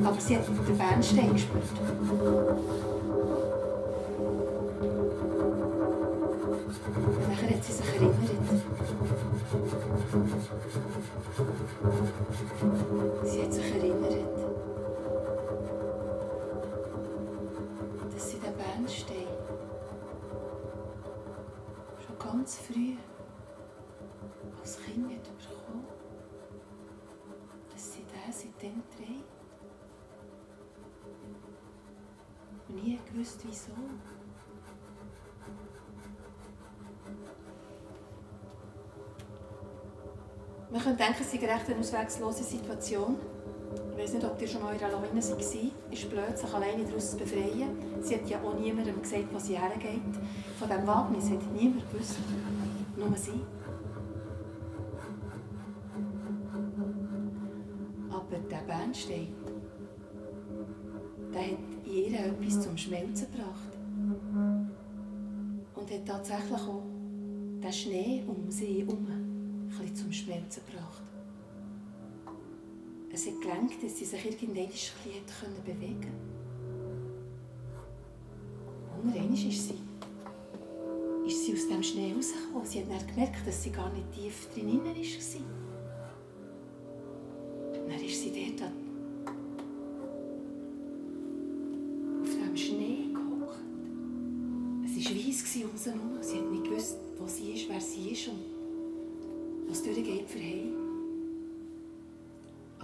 Aber 0.05 0.21
sie 0.21 0.37
hat 0.37 0.47
den 0.47 0.79
Bernstein 0.79 1.33
gespürt. 1.33 1.63
Und 7.07 7.25
dann 7.27 7.51
hat 7.51 7.65
sie 7.65 7.73
sich 7.73 7.87
erinnert. 7.87 8.15
Ganz 22.31 22.59
früh 22.59 22.95
als 24.61 24.79
Kind 24.83 25.11
hat 25.11 25.23
bekommen 25.23 25.87
dass 27.73 27.93
sie 27.93 28.03
den 28.03 28.33
seitdem 28.33 28.83
trägt. 28.97 29.25
Und 32.69 32.85
nie 32.85 32.99
gewusst, 33.11 33.41
wieso. 33.45 33.73
Man 40.71 40.83
könnte 40.83 41.03
denken, 41.03 41.23
es 41.23 41.31
sei 41.31 41.39
eine 41.39 41.49
recht 41.49 41.79
auswegslose 41.79 42.45
Situation. 42.45 43.17
Ich 43.93 43.99
weiß 44.05 44.15
nicht, 44.15 44.25
ob 44.25 44.41
ihr 44.41 44.49
schon 44.49 44.63
mal 44.63 44.75
in 44.75 44.81
einer 44.81 44.93
Lawine 44.93 45.21
war. 45.21 45.39
Ist 45.91 46.11
blöd, 46.11 46.39
sich 46.39 46.55
alleine 46.55 46.85
daraus 46.85 47.11
zu 47.11 47.17
befreien. 47.17 47.71
Sie 48.01 48.15
hat 48.15 48.29
ja 48.29 48.41
auch 48.43 48.59
niemandem 48.59 49.01
gesagt, 49.03 49.27
wo 49.33 49.39
sie 49.39 49.59
hergeht. 49.59 50.01
Von 50.59 50.69
diesem 50.69 50.87
Wagnis 50.87 51.31
hat 51.31 51.53
niemand 51.53 51.91
gewusst. 51.93 52.17
Nur 52.97 53.17
sie. 53.17 53.41
Aber 58.11 58.39
der 58.39 58.57
Bernstein, 58.67 59.35
der 61.35 61.43
hat 61.43 61.87
ihr 61.87 62.21
etwas 62.21 62.61
zum 62.61 62.77
Schmelzen 62.77 63.27
gebracht. 63.33 63.79
Und 65.75 65.91
hat 65.91 66.07
tatsächlich 66.07 66.61
auch 66.61 66.83
den 67.63 67.73
Schnee 67.73 68.25
um 68.27 68.51
sie 68.51 68.81
herum 68.81 69.07
bisschen 69.69 69.95
zum 69.95 70.13
Schmelzen 70.13 70.63
gebracht. 70.67 70.88
Es 73.13 73.27
hat 73.27 73.41
gelenkt, 73.41 73.83
dass 73.83 73.99
sie 73.99 74.05
sich 74.05 74.25
irgendwann 74.25 74.63
ein 74.63 74.69
bewegen 75.65 76.01
konnte. 76.01 76.39
Und 79.03 79.15
einmal 79.15 79.33
ist 79.33 79.43
sie, 79.43 79.75
ist 81.27 81.45
sie 81.45 81.53
aus 81.55 81.69
dem 81.69 81.83
Schnee 81.83 82.13
rausgekommen. 82.15 82.67
Sie 82.67 82.81
hat 82.81 82.91
dann 82.91 83.07
gemerkt, 83.07 83.47
dass 83.47 83.63
sie 83.63 83.71
gar 83.71 83.93
nicht 83.93 84.13
tief 84.13 84.49
drin 84.55 84.85
war. 84.85 84.95
Dann 87.89 88.01
ist 88.05 88.23
sie 88.23 88.31
dort 88.31 88.71
auf 92.23 92.31
dem 92.31 92.57
Schnee 92.57 93.09
gehockt. 93.13 93.63
Es 94.85 95.05
war 95.05 95.17
weiss 95.17 95.41
um 95.43 95.77
sie 95.77 95.91
herum. 95.91 96.19
Sie 96.21 96.37
hat 96.39 96.51
nicht 96.51 96.65
gewusst, 96.65 96.99
wo 97.19 97.27
sie 97.27 97.53
ist, 97.53 97.69
wer 97.69 97.81
sie 97.81 98.11
ist 98.11 98.29
und 98.29 98.41
was 99.69 99.83
durchgeht 99.83 100.29
für 100.29 100.39
heim. 100.39 100.68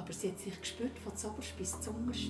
Aber 0.05 0.13
sie 0.13 0.29
hat 0.29 0.39
sich 0.39 0.61
gespürt, 0.61 0.99
von 0.99 1.17
zuoberst 1.17 1.57
bis 1.57 1.81
zuunterst. 1.81 2.29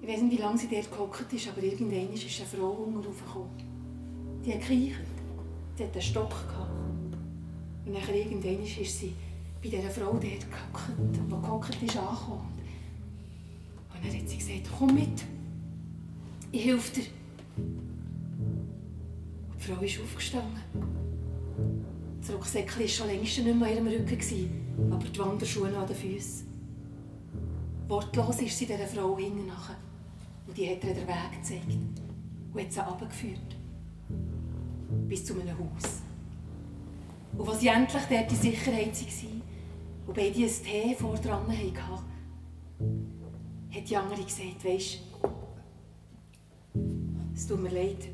Ich 0.00 0.08
weiß 0.08 0.22
nicht, 0.22 0.38
wie 0.38 0.40
lange 0.40 0.56
sie 0.56 0.68
dort 0.68 0.88
gehockt 0.88 1.32
ist, 1.32 1.48
aber 1.48 1.60
irgendwann 1.60 2.12
ist 2.12 2.40
eine 2.40 2.48
Frau 2.48 2.70
unten 2.70 3.04
raufgekommen. 3.04 3.50
Die 4.44 4.52
hat 4.52 4.60
gekichert. 4.60 5.06
Sie 5.76 5.82
hatte 5.82 5.94
einen 5.94 6.02
Stock. 6.02 6.30
Gehabt. 6.30 6.70
Und 7.86 7.94
dann 7.94 8.14
irgendwann 8.14 8.62
ist 8.62 9.00
sie 9.00 9.12
bei 9.60 9.68
dieser 9.68 9.90
Frau 9.90 10.12
dort 10.12 10.22
gehockt, 10.22 10.90
die 10.98 11.28
gehockt 11.28 11.82
ist, 11.82 11.96
angekommen. 11.96 12.52
Und 13.94 14.04
dann 14.04 14.20
hat 14.20 14.28
sie 14.28 14.36
gesagt, 14.36 14.70
komm 14.78 14.94
mit, 14.94 15.24
ich 16.52 16.64
helfe 16.66 17.00
dir. 17.00 17.06
Die 19.58 19.64
Frau 19.64 19.82
ist 19.82 20.00
aufgestanden. 20.00 20.60
Das 22.24 22.34
Rucksäckchen 22.34 22.80
war 22.80 22.88
schon 22.88 23.06
längst 23.08 23.38
nicht 23.38 23.44
mehr 23.44 23.68
an 23.68 23.74
ihrem 23.74 23.86
Rücken, 23.86 24.90
aber 24.90 25.04
die 25.04 25.18
Wanderschuhe 25.18 25.68
noch 25.68 25.80
an 25.80 25.86
den 25.86 25.96
Füßen. 25.96 26.46
Wortlos 27.86 28.40
ist 28.40 28.56
sie 28.56 28.64
dieser 28.64 28.86
Frau 28.86 29.18
hinten. 29.18 29.52
Und 30.46 30.56
die 30.56 30.70
hat 30.70 30.82
ihr 30.84 30.94
den 30.94 31.06
Weg 31.06 31.32
gezeigt 31.38 31.78
und 32.54 32.60
hat 32.62 32.72
sie 32.72 32.80
runtergeführt. 32.80 33.56
Bis 35.06 35.22
zu 35.22 35.34
einem 35.34 35.50
Haus. 35.58 36.00
Und 37.36 37.46
als 37.46 37.60
sie 37.60 37.68
endlich 37.68 38.02
dort 38.08 38.30
in 38.30 38.38
Sicherheit 38.38 38.96
waren 38.96 39.42
und 40.06 40.14
beide 40.14 40.34
einen 40.34 40.48
Tee 40.48 40.94
vor 40.98 41.16
dran 41.16 41.46
hatten, 41.46 41.76
hat 43.70 43.90
die 43.90 43.96
andere 43.98 44.22
gesagt, 44.22 44.64
weisst 44.64 45.00
es 47.34 47.46
tut 47.46 47.60
mir 47.60 47.68
leid, 47.68 48.08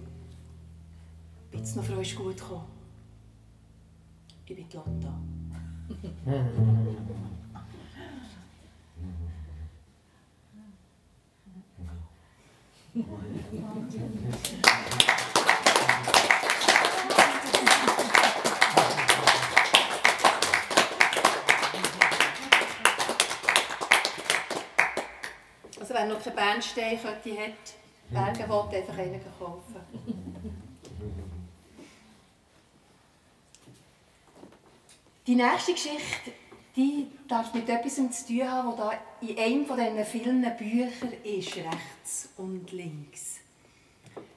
jetzt 1.52 1.76
noch 1.76 2.00
ist 2.00 2.16
gut 2.16 2.36
gekommen. 2.36 2.79
Ich 4.50 4.56
bin 4.56 4.68
die 4.68 4.76
Lotta. 4.76 5.14
Also 25.78 25.94
wenn 25.94 26.08
noch 26.08 26.24
kein 26.24 26.34
Bernsteinkette 26.34 27.06
hat, 27.38 27.52
Bergen 28.10 28.48
will, 28.50 28.78
einfach 28.80 28.98
einen 28.98 29.20
kaufen. 29.38 30.29
Die 35.26 35.34
nächste 35.34 35.72
Geschichte 35.72 36.32
die 36.76 37.10
darf 37.28 37.52
mit 37.52 37.68
etwas 37.68 37.94
zu 37.94 38.26
tun 38.26 38.50
haben, 38.50 38.76
das 38.76 38.78
da 38.78 38.92
in 39.20 39.38
einem 39.38 39.66
von 39.66 39.76
diesen 39.76 40.04
vielen 40.04 40.56
Büchern 40.56 41.12
ist, 41.24 41.56
rechts 41.56 42.28
und 42.36 42.70
links. 42.72 43.36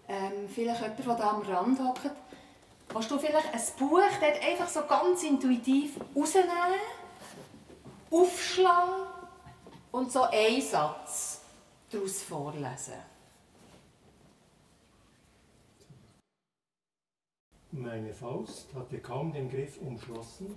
Ähm, 0.07 0.49
vielleicht 0.53 0.81
jemand, 0.81 0.99
der 0.99 1.15
da 1.15 1.29
am 1.31 1.41
Rand 1.41 1.79
hockt. 1.79 2.11
Willst 2.89 3.11
du 3.11 3.17
vielleicht 3.17 3.53
ein 3.53 3.61
Buch 3.79 4.01
dort 4.19 4.43
einfach 4.43 4.67
so 4.67 4.81
ganz 4.85 5.23
intuitiv 5.23 5.97
rausnehmen, 6.15 6.49
aufschlagen 8.11 9.07
und 9.91 10.11
so 10.11 10.23
einen 10.23 10.61
Satz 10.61 11.41
daraus 11.89 12.21
vorlesen? 12.21 13.12
Meine 17.75 18.13
Faust 18.13 18.67
hatte 18.75 18.99
kaum 18.99 19.33
den 19.33 19.49
Griff 19.49 19.81
umschlossen, 19.81 20.53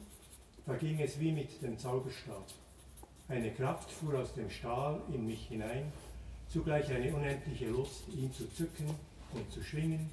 da 0.67 0.77
ging 0.77 1.01
es 1.01 1.19
wie 1.19 1.33
mit 1.33 1.63
dem 1.63 1.79
Zauberstab. 1.79 2.45
Eine 3.27 3.53
Kraft 3.53 3.91
fuhr 3.91 4.21
aus 4.21 4.35
dem 4.35 4.51
Stahl 4.51 5.01
in 5.11 5.25
mich 5.25 5.47
hinein, 5.47 5.91
zugleich 6.47 6.93
eine 6.93 7.15
unendliche 7.15 7.71
Lust, 7.71 8.03
ihn 8.15 8.31
zu 8.35 8.47
zücken 8.51 8.91
und 9.33 9.51
zu 9.51 9.63
schwingen, 9.63 10.11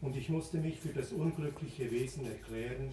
und 0.00 0.14
ich 0.16 0.28
musste 0.28 0.58
mich 0.58 0.78
für 0.78 0.90
das 0.90 1.10
unglückliche 1.10 1.90
Wesen 1.90 2.24
erklären, 2.24 2.92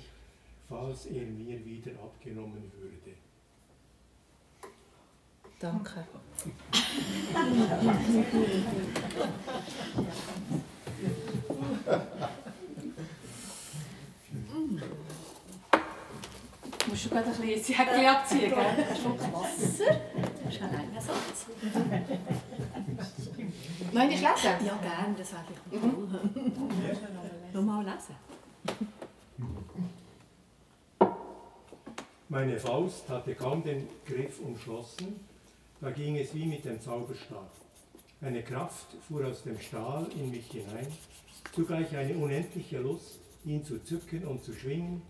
falls 0.67 1.05
er 1.05 1.23
mir 1.27 1.63
wieder 1.63 1.91
abgenommen 2.01 2.71
würde. 2.79 3.15
Danke. 5.59 6.03
musst 16.91 17.03
schon 17.03 17.11
gerade 17.11 17.27
ein 17.27 17.31
bisschen 17.31 17.75
ein 17.79 17.87
Jäckchen 17.87 18.05
abziehen, 18.05 18.49
gell? 18.49 18.59
Ein 18.59 18.95
Schluck 18.95 19.19
Wasser. 19.33 19.99
Das 20.43 20.53
ist 20.53 20.61
ein 20.61 20.75
eigener 20.75 21.01
Satz. 21.01 21.45
Nein, 23.93 24.09
nicht 24.09 24.21
lesen. 24.21 24.65
Ja, 24.65 24.75
gerne, 24.77 25.15
das 25.17 25.31
wäre 25.31 25.43
ich 25.71 25.81
cool. 25.81 26.19
Nochmal 27.53 27.85
lesen. 27.85 28.15
Meine 32.27 32.59
Faust 32.59 33.09
hatte 33.09 33.35
kaum 33.35 33.63
den 33.63 33.87
Griff 34.05 34.39
umschlossen, 34.39 35.19
da 35.81 35.91
ging 35.91 36.17
es 36.17 36.33
wie 36.33 36.45
mit 36.45 36.63
dem 36.63 36.79
Zauberstab. 36.79 37.51
Eine 38.21 38.43
Kraft 38.43 38.87
fuhr 39.07 39.25
aus 39.27 39.43
dem 39.43 39.59
Stahl 39.59 40.07
in 40.15 40.31
mich 40.31 40.49
hinein, 40.51 40.87
zugleich 41.53 41.95
eine 41.95 42.13
unendliche 42.15 42.79
Lust, 42.79 43.19
ihn 43.43 43.65
zu 43.65 43.83
zücken 43.83 44.25
und 44.25 44.43
zu 44.43 44.53
schwingen, 44.53 45.01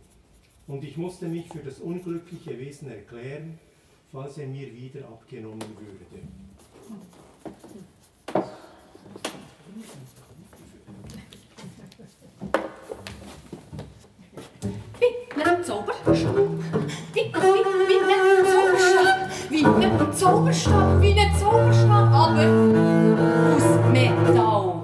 und 0.68 0.84
ich 0.84 0.98
musste 0.98 1.28
mich 1.28 1.48
für 1.48 1.60
das 1.60 1.80
unglückliche 1.80 2.58
Wesen 2.60 2.90
erklären, 2.90 3.60
falls 4.12 4.38
er 4.38 4.48
mir 4.48 4.74
wieder 4.74 5.02
abgenommen 5.08 5.60
würde. 5.60 6.22
Wie 15.00 15.44
ein 15.44 15.64
Zauberstab, 15.64 16.08
wie, 17.14 17.22
ein 17.22 17.34
Zauberstab, 18.46 19.30
wie 19.50 19.66
einem 19.66 20.14
Zauberstab, 20.14 21.02
wie 21.02 21.12
einem 21.20 21.36
Zauberstab, 21.40 22.12
aber 22.12 22.46
aus 23.56 23.92
Metall. 23.92 24.81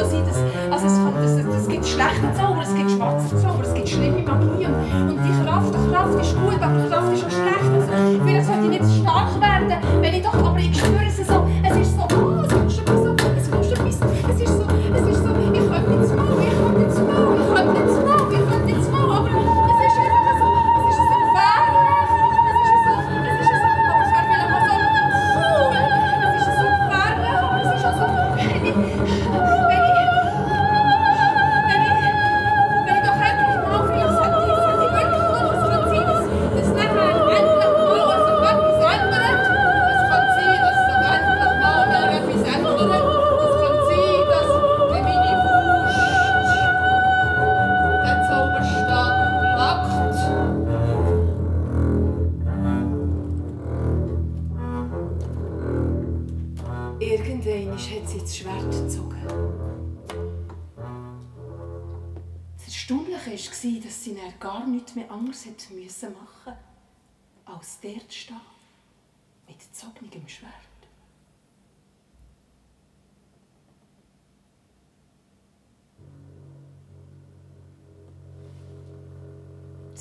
da 0.00 0.08
sein. 0.08 0.24
Das, 0.26 0.36
also 0.70 0.86
es, 0.86 1.44
das, 1.46 1.56
es 1.62 1.68
gibt 1.68 1.86
schlechte 1.86 2.34
Zauber, 2.36 2.62
es 2.62 2.74
gibt 2.74 2.90
schwarze 2.90 3.36
Zauber, 3.36 3.62
es 3.62 3.74
gibt 3.74 3.88
schlimme 3.88 4.22
Magie. 4.22 4.66
Und, 4.66 5.10
und 5.10 5.18
die 5.24 5.44
Kraft, 5.44 5.74
die 5.74 5.92
Kraft 5.92 6.20
ist 6.20 6.36
gut, 6.36 6.62
aber 6.62 6.82
die 6.82 6.88
Kraft 6.88 7.12
ist 7.12 7.24
auch 7.24 7.30
schlecht. 7.30 7.49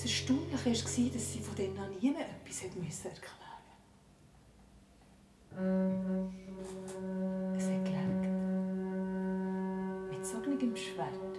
Das 0.01 0.09
Erstaunliche 0.09 0.65
war, 0.65 1.09
dass 1.13 1.33
sie 1.33 1.39
von 1.39 1.55
denen 1.55 1.75
noch 1.75 1.89
niemand 2.01 2.23
etwas 2.23 2.63
erklären 2.63 2.85
musste. 2.85 3.09
Es 7.57 7.65
hat 7.65 7.83
gelangt. 7.83 8.25
Mit 10.09 10.25
so 10.25 10.37
einem 10.37 10.77
Schwert. 10.77 11.38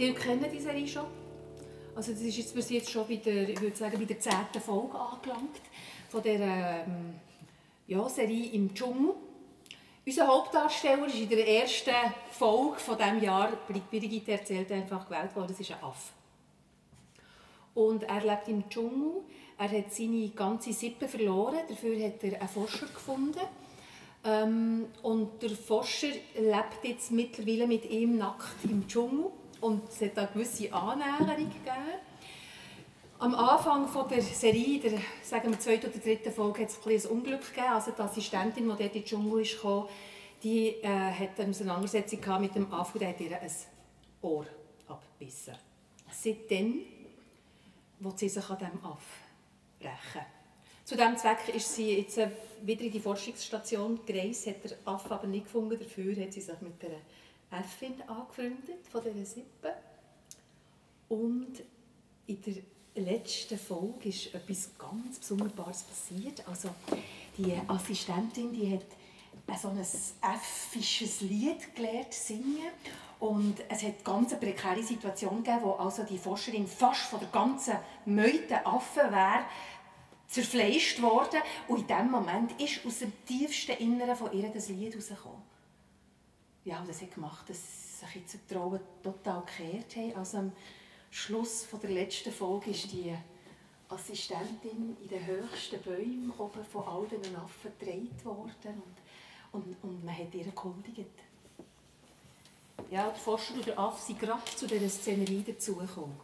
Die 0.00 0.14
kennen 0.14 0.46
die 0.50 0.60
Serie 0.60 0.88
schon. 0.88 1.04
Also 1.94 2.12
das 2.12 2.22
ist 2.22 2.38
jetzt 2.38 2.54
bis 2.54 2.70
jetzt 2.70 2.88
schon 2.88 3.06
bei 3.06 3.16
der, 3.16 3.50
ich 3.50 3.60
würde 3.60 3.76
sagen, 3.76 3.98
bei 3.98 4.06
der 4.06 4.18
zehnten 4.18 4.58
Folge 4.58 4.98
angelangt 4.98 5.60
von 6.08 6.22
der 6.22 6.86
ähm, 6.86 7.16
ja, 7.86 8.08
Serie 8.08 8.50
im 8.52 8.72
Dschungel. 8.72 9.12
Unser 10.06 10.26
Hauptdarsteller 10.26 11.06
ist 11.06 11.16
in 11.16 11.28
der 11.28 11.46
ersten 11.46 11.90
Folge 12.30 12.78
von 12.78 12.96
diesem 12.96 13.22
Jahr, 13.22 13.52
Brigitte 13.68 14.32
erzählt 14.32 14.72
einfach, 14.72 15.06
gewählt 15.06 15.36
worden. 15.36 15.48
Das 15.48 15.60
ist 15.60 15.70
ein 15.70 15.84
Affe. 15.84 16.12
Und 17.74 18.04
er 18.04 18.24
lebt 18.24 18.48
im 18.48 18.70
Dschungel. 18.70 19.20
Er 19.58 19.70
hat 19.70 19.92
seine 19.92 20.30
ganze 20.30 20.72
Sippe 20.72 21.08
verloren. 21.08 21.58
Dafür 21.68 22.02
hat 22.02 22.24
er 22.24 22.40
einen 22.40 22.48
Forscher 22.48 22.86
gefunden. 22.86 23.38
Ähm, 24.24 24.86
und 25.02 25.42
der 25.42 25.50
Forscher 25.50 26.08
lebt 26.38 26.84
jetzt 26.84 27.12
mittlerweile 27.12 27.66
mit 27.66 27.84
ihm 27.90 28.16
nackt 28.16 28.64
im 28.64 28.88
Dschungel. 28.88 29.30
Und 29.60 29.88
es 29.88 30.00
hat 30.00 30.18
eine 30.18 30.28
gewisse 30.28 30.72
Annäherung 30.72 31.36
gegeben. 31.36 32.00
Am 33.18 33.34
Anfang 33.34 33.86
von 33.86 34.08
der 34.08 34.22
Serie, 34.22 34.80
der 34.80 34.98
sagen 35.22 35.50
wir, 35.50 35.60
zweiten 35.60 35.90
oder 35.90 35.98
dritten 35.98 36.32
Folge, 36.32 36.62
hat 36.62 36.70
es 36.70 36.86
ein, 36.86 37.10
ein 37.10 37.18
Unglück 37.18 37.46
gegeben. 37.46 37.72
Also 37.72 37.90
die 37.90 38.00
Assistentin, 38.00 38.64
die 38.64 38.68
dort 38.68 38.80
in 38.80 38.92
den 38.92 39.04
Dschungel 39.04 39.44
kam, 39.60 39.88
die 40.42 40.68
äh, 40.82 40.88
hat 40.88 41.38
eine 41.38 41.50
Auseinandersetzung 41.50 42.40
mit 42.40 42.54
dem 42.54 42.72
Affe 42.72 42.98
und 42.98 43.06
hat 43.06 43.20
ihr 43.20 43.38
ein 43.38 43.50
Ohr 44.22 44.46
abgebissen. 44.88 45.54
Seitdem 46.10 46.80
will 47.98 48.12
sie 48.16 48.28
sich 48.30 48.48
an 48.48 48.58
diesem 48.58 48.84
Aff 48.84 49.20
rächen. 49.80 50.26
Zu 50.84 50.96
diesem 50.96 51.16
Zweck 51.18 51.54
ist 51.54 51.74
sie 51.74 51.98
jetzt 51.98 52.18
wieder 52.62 52.84
in 52.84 52.90
die 52.90 53.00
Forschungsstation 53.00 54.00
gereist, 54.06 54.46
hat 54.46 54.64
der 54.64 54.78
Affe 54.86 55.12
aber 55.12 55.26
nicht 55.26 55.44
gefunden. 55.44 55.78
Dafür 55.78 56.16
hat 56.24 56.32
sie 56.32 56.40
sich 56.40 56.60
mit 56.62 56.82
der 56.82 56.90
Äffin 57.50 58.00
angefreundet, 58.06 58.86
von 58.90 59.02
dieser 59.02 59.24
Sippe. 59.24 59.74
Und 61.08 61.62
in 62.26 62.42
der 62.42 63.02
letzten 63.02 63.58
Folge 63.58 64.08
ist 64.08 64.34
etwas 64.34 64.70
ganz 64.78 65.18
Besonderes 65.18 65.82
passiert. 65.82 66.46
Also 66.48 66.70
die 67.36 67.58
Assistentin 67.66 68.52
die 68.52 68.72
hat 68.72 68.84
so 69.60 69.68
ein 69.68 69.78
äffisches 69.78 71.22
Lied 71.22 71.74
gelernt 71.74 72.14
singen 72.14 72.70
und 73.18 73.56
es 73.68 73.82
hat 73.82 74.04
ganz 74.04 74.32
eine 74.32 74.40
prekäre 74.40 74.82
Situation 74.82 75.42
gegeben, 75.42 75.62
wo 75.62 75.72
also 75.72 76.04
die 76.04 76.18
Forscherin 76.18 76.66
fast 76.66 77.02
von 77.02 77.20
der 77.20 77.28
ganzen 77.30 77.74
Meute 78.06 78.64
Affen 78.64 79.10
wäre 79.10 79.44
zerfleischt 80.28 81.02
worden 81.02 81.40
und 81.66 81.80
in 81.80 81.86
dem 81.88 82.10
Moment 82.10 82.60
ist 82.60 82.86
aus 82.86 83.00
dem 83.00 83.12
tiefsten 83.26 83.72
Inneren 83.72 84.14
von 84.14 84.32
ihr 84.32 84.48
das 84.48 84.68
Lied 84.68 84.92
herausgekommen. 84.92 85.49
Ja, 86.64 86.84
das 86.86 87.00
hat 87.00 87.14
gemacht, 87.14 87.48
dass 87.48 88.00
sich 88.00 88.16
jetzt 88.16 88.38
die 88.48 88.54
Rollen 88.54 88.80
total 89.02 89.42
gekehrt 89.42 89.96
haben. 89.96 90.16
Also 90.16 90.38
am 90.38 90.52
Schluss 91.10 91.64
von 91.64 91.80
der 91.80 91.90
letzten 91.90 92.32
Folge 92.32 92.70
ist 92.70 92.92
die 92.92 93.14
Assistentin 93.88 94.96
in 95.02 95.08
den 95.08 95.26
höchsten 95.26 95.80
Bäumen 95.82 96.32
oben 96.38 96.64
von 96.64 96.84
all 96.84 97.06
diesen 97.06 97.34
Affen 97.36 97.72
gedreht 97.78 98.24
worden 98.24 98.82
und, 99.52 99.62
und, 99.62 99.76
und 99.82 100.04
man 100.04 100.16
hat 100.16 100.34
ihr 100.34 100.46
erkundigt. 100.46 101.10
Ja, 102.90 103.08
der 103.08 103.14
Forscher 103.14 103.54
und 103.54 103.66
der 103.66 103.78
Affe 103.78 104.02
sind 104.06 104.20
gerade 104.20 104.44
zu 104.44 104.66
dieser 104.66 104.88
Szenerie 104.88 105.42
dazugekommen. 105.42 106.16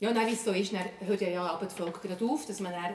Ja, 0.00 0.12
dann, 0.12 0.26
wie 0.26 0.32
es 0.32 0.44
so 0.44 0.50
ist, 0.50 0.72
dann 0.72 0.84
hört 1.00 1.20
ja 1.20 1.46
aber 1.46 1.66
die 1.66 1.74
Folge 1.74 2.00
gerade 2.00 2.24
auf, 2.24 2.44
dass 2.46 2.60
man 2.60 2.72
dann 2.72 2.94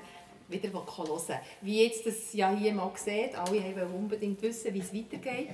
wieder 0.50 0.72
hören 0.72 1.10
will. 1.10 1.40
Wie 1.62 1.84
jetzt 1.84 2.06
das 2.06 2.34
ja 2.34 2.52
hier 2.56 2.74
mal 2.74 2.92
sieht, 2.96 3.36
alle 3.36 3.76
wollen 3.76 3.94
unbedingt 3.94 4.42
wissen, 4.42 4.74
wie 4.74 4.80
es 4.80 4.94
weitergeht. 4.94 5.50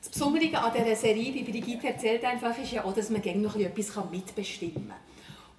das 0.00 0.08
Besondere 0.08 0.58
an 0.58 0.72
dieser 0.76 0.96
Serie, 0.96 1.34
wie 1.34 1.44
Brigitte 1.44 1.88
erzählt 1.88 2.24
einfach, 2.24 2.56
ist 2.58 2.72
ja 2.72 2.84
auch, 2.84 2.94
dass 2.94 3.10
man 3.10 3.22
gerne 3.22 3.40
noch 3.40 3.56
etwas 3.56 3.92
mitbestimmen 4.10 4.88
kann. 4.88 5.06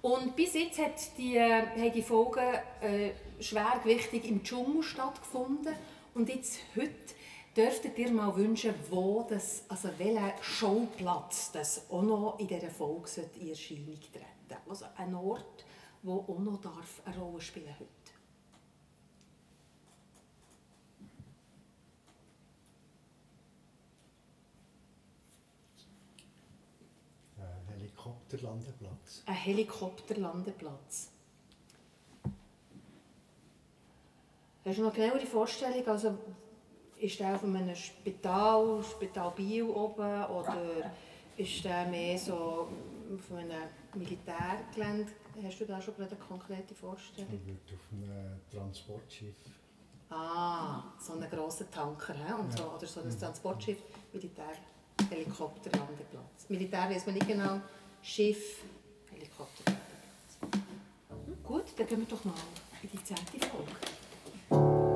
Und 0.00 0.36
bis 0.36 0.54
jetzt 0.54 0.78
hat 0.78 0.94
die, 1.16 1.36
äh, 1.36 1.66
haben 1.76 1.92
die 1.92 2.02
Folgen 2.02 2.54
äh, 2.80 3.10
schwergewichtig 3.40 4.28
im 4.28 4.42
Dschungel 4.42 4.82
stattgefunden. 4.82 5.74
Und 6.14 6.28
jetzt, 6.28 6.60
heute, 6.76 6.92
dürftet 7.56 7.98
ihr 7.98 8.12
mal 8.12 8.34
wünschen, 8.36 8.72
wo 8.88 9.26
das, 9.28 9.64
also 9.68 9.88
welcher 9.98 10.32
Showplatz 10.40 11.50
das 11.52 11.90
auch 11.90 12.02
noch 12.02 12.38
in 12.38 12.46
dieser 12.46 12.70
Folge 12.70 13.08
in 13.40 13.48
Erscheinung 13.48 13.98
treten 14.12 14.62
Also 14.68 14.84
ein 14.96 15.14
Ort, 15.14 15.64
wo 16.02 16.20
auch 16.20 16.38
noch 16.38 16.60
darf 16.60 17.02
eine 17.04 17.18
Rolle 17.18 17.40
spielen 17.40 17.74
heute. 17.78 17.88
Ein 27.36 27.78
Helikopterlandeplatz. 27.78 29.22
Ein 29.26 29.34
Helikopterlandeplatz. 29.34 31.10
Hast 34.64 34.78
du 34.78 34.82
noch 34.82 34.94
eine 34.94 35.04
genauere 35.06 35.26
Vorstellung? 35.26 35.86
Also, 35.86 36.18
ist 36.98 37.18
der 37.20 37.34
auf 37.34 37.44
einem 37.44 37.74
Spital, 37.74 38.82
Spital 38.82 39.30
Biel 39.30 39.62
oben, 39.62 40.24
oder 40.24 40.90
ist 41.36 41.64
der 41.64 41.86
mehr 41.86 42.18
so 42.18 42.68
auf 43.14 43.32
einem 43.32 43.62
Militärgelände? 43.94 45.10
Hast 45.44 45.60
du 45.60 45.64
da 45.66 45.80
schon 45.80 45.94
eine 45.96 46.08
konkrete 46.16 46.74
Vorstellung? 46.74 47.32
Ich 47.32 47.46
würde 47.46 47.74
auf 47.74 47.80
einem 47.92 48.40
Transportschiff. 48.50 49.36
Ah, 50.10 50.82
so 50.98 51.12
einen 51.12 51.30
grossen 51.30 51.70
Tanker 51.70 52.14
he? 52.14 52.32
Und 52.32 52.56
so, 52.56 52.64
oder 52.64 52.86
so 52.86 53.00
ein 53.00 53.18
Transportschiff, 53.18 53.78
Militär, 54.12 54.56
Helikopter, 55.10 55.70
Landeplatz. 55.78 56.48
Militär 56.48 56.90
weiß 56.90 57.06
man 57.06 57.14
nicht 57.14 57.28
genau, 57.28 57.60
Schiff, 58.02 58.62
Helikopter, 59.12 59.64
Landeplatz. 59.66 61.42
Gut, 61.44 61.64
dann 61.76 61.86
gehen 61.86 62.00
wir 62.00 62.06
doch 62.06 62.24
mal 62.24 62.34
in 62.82 62.90
die 62.90 63.04
zehnte 63.04 63.46
Folge. 63.46 64.87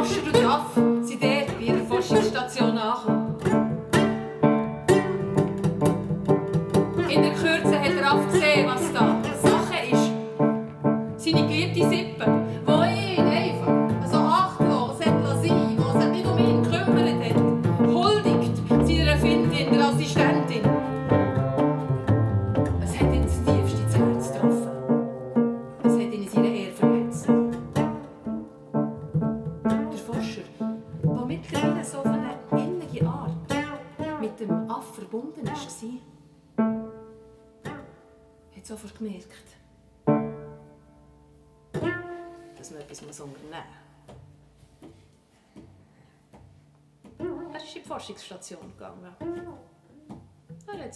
Der 0.00 0.06
Forscher 0.06 0.76
und 0.76 0.89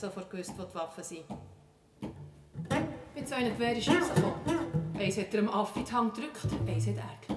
sofort 0.05 0.31
gewusst, 0.31 0.53
wo 0.59 0.65
die 0.65 0.75
Waffen 0.75 1.05
sind. 1.05 1.25
Mit 3.15 3.29
so 3.29 3.35
einem 3.35 3.55
Gewehr 3.55 3.77
ist 3.77 3.89
rausgekommen. 3.89 4.35
Eins 4.99 5.17
hat 5.17 5.35
er 5.35 5.41
dem 5.41 5.49
Aff 5.49 5.75
in 5.77 5.85
die 5.85 5.93
Hand 5.93 6.15
gedrückt, 6.15 6.47
eins 6.67 6.87
hat 6.87 6.95
er 6.97 7.37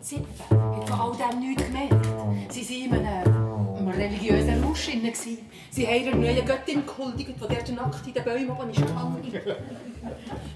Sippe 0.00 0.26
hat 0.50 0.88
von 0.88 1.00
all 1.00 1.16
dem 1.16 1.40
nichts 1.40 1.64
gemerkt. 1.64 2.06
Sie 2.48 2.90
waren 2.90 3.00
in 3.00 3.06
einem, 3.06 3.88
religiösen 3.88 4.64
Rausch. 4.64 4.88
Sie 5.70 5.86
haben 5.86 6.04
ihrer 6.04 6.16
neuen 6.16 6.44
Göttin 6.44 6.84
gehuldigt, 6.86 7.34
die 7.36 7.38
dort 7.38 7.72
nackt 7.72 8.06
in 8.06 8.14
den 8.14 8.24
Bäumen 8.24 8.50
oben 8.50 8.70
ist. 8.70 8.82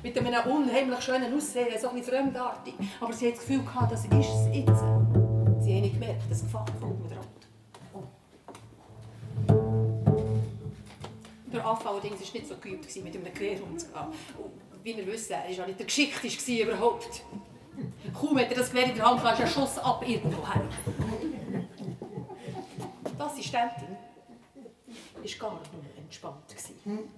Mit 0.03 0.18
einem 0.18 0.51
unheimlich 0.51 1.01
schönen 1.01 1.34
Aussehen, 1.34 1.78
so 1.80 1.90
ein 1.90 2.03
fremdartig. 2.03 2.74
Aber 3.01 3.12
sie 3.12 3.28
hat 3.28 3.34
das 3.34 3.40
Gefühl 3.40 3.62
gehabt, 3.62 3.92
das 3.92 4.05
ist 4.05 4.12
es 4.12 4.57
jetzt. 4.57 4.82
Sie 5.61 5.74
haben 5.74 5.80
nicht 5.82 5.95
gemerkt, 5.95 6.22
das 6.28 6.42
gefällt 6.42 6.70
von 6.80 6.95
Der 11.55 11.64
Affe 11.64 11.88
allerdings 11.88 12.20
war 12.20 12.32
nicht 12.32 12.48
so 12.48 12.57
geübt, 12.57 12.96
mit 12.96 13.14
einem 13.14 13.32
Gewehr 13.32 13.62
umzugehen. 13.62 14.07
Und 14.72 14.84
wie 14.84 14.96
wir 14.96 15.07
wissen, 15.07 15.34
er 15.34 15.44
war 15.44 15.50
ja 15.50 15.66
nicht 15.66 15.78
der 15.78 15.86
Geschickteste 15.86 16.62
überhaupt. 16.62 17.22
Kaum 18.12 18.38
hat 18.40 18.50
er 18.50 18.57
das 18.57 18.70
Gewehr 18.70 18.86
in 18.86 18.96
der 18.96 19.09
Hand, 19.09 19.22
war 19.22 19.38
ein 19.38 19.46
Schuss 19.46 19.78
ab 19.78 20.02
irgendwo 20.05 20.44
her. 20.52 20.68
Die 23.07 23.20
Assistentin 23.20 23.96
war 25.14 25.50
gar 25.50 25.61
nicht 25.61 25.96
entspannt. 25.96 26.48
gewesen. 26.48 27.09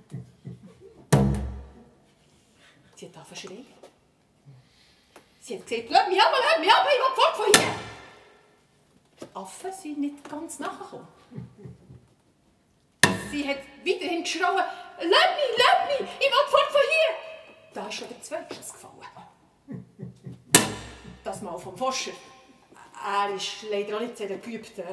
Sie 2.95 3.07
hat 3.07 3.16
angefangen 3.16 3.26
zu 3.26 3.34
schreien. 3.37 3.66
Sie 5.41 5.55
hat 5.55 5.66
gesagt, 5.66 5.91
lass 5.91 6.09
mich 6.09 6.20
aber, 6.20 6.37
lass 6.41 6.61
mich 6.61 6.72
aber, 6.72 6.89
ich 6.91 7.01
will 7.01 7.14
fort 7.14 7.37
von 7.37 7.47
hier. 7.61 7.74
Die 9.20 9.34
Affen 9.34 9.72
sind 9.72 9.99
nicht 9.99 10.28
ganz 10.28 10.59
nachgekommen. 10.59 11.09
Sie 13.37 13.47
hat 13.47 13.59
weiterhin 13.84 14.22
geschrien, 14.22 14.45
lass 14.47 15.05
mich, 15.05 15.53
lass 15.59 16.01
mich, 16.01 16.09
ich 16.20 16.26
will 16.26 16.47
fort 16.49 16.70
von 16.70 16.80
hier. 16.89 17.12
Da 17.74 17.87
ist 17.87 17.95
schon 17.95 18.09
der 18.09 18.22
zweite 18.22 18.55
Schuss 18.55 18.72
gefallen. 18.72 19.84
Das 21.22 21.43
Mal 21.43 21.59
vom 21.59 21.76
Forscher. 21.76 22.12
Er 23.05 23.28
war 23.28 23.39
leider 23.70 23.97
auch 23.97 24.01
nicht 24.01 24.16
sehr 24.16 24.28
geübt 24.39 24.78
äh, 24.78 24.84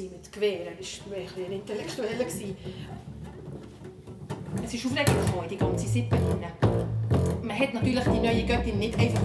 mit 0.00 0.32
Gewehr. 0.32 0.60
Er 0.60 0.78
war 0.78 1.46
ein 1.46 1.52
Intellektueller. 1.52 2.24
Es 4.64 4.74
ist 4.74 4.86
Aufregung 4.86 5.26
gekommen 5.26 5.48
die 5.50 5.58
ganze 5.58 5.86
Sippe 5.86 6.16
hinein. 6.16 6.52
Man 7.42 7.58
hat 7.58 7.74
natürlich 7.74 8.04
die 8.04 8.10
neue 8.20 8.46
Göttin 8.46 8.78
nicht 8.78 8.98
einfach 8.98 9.24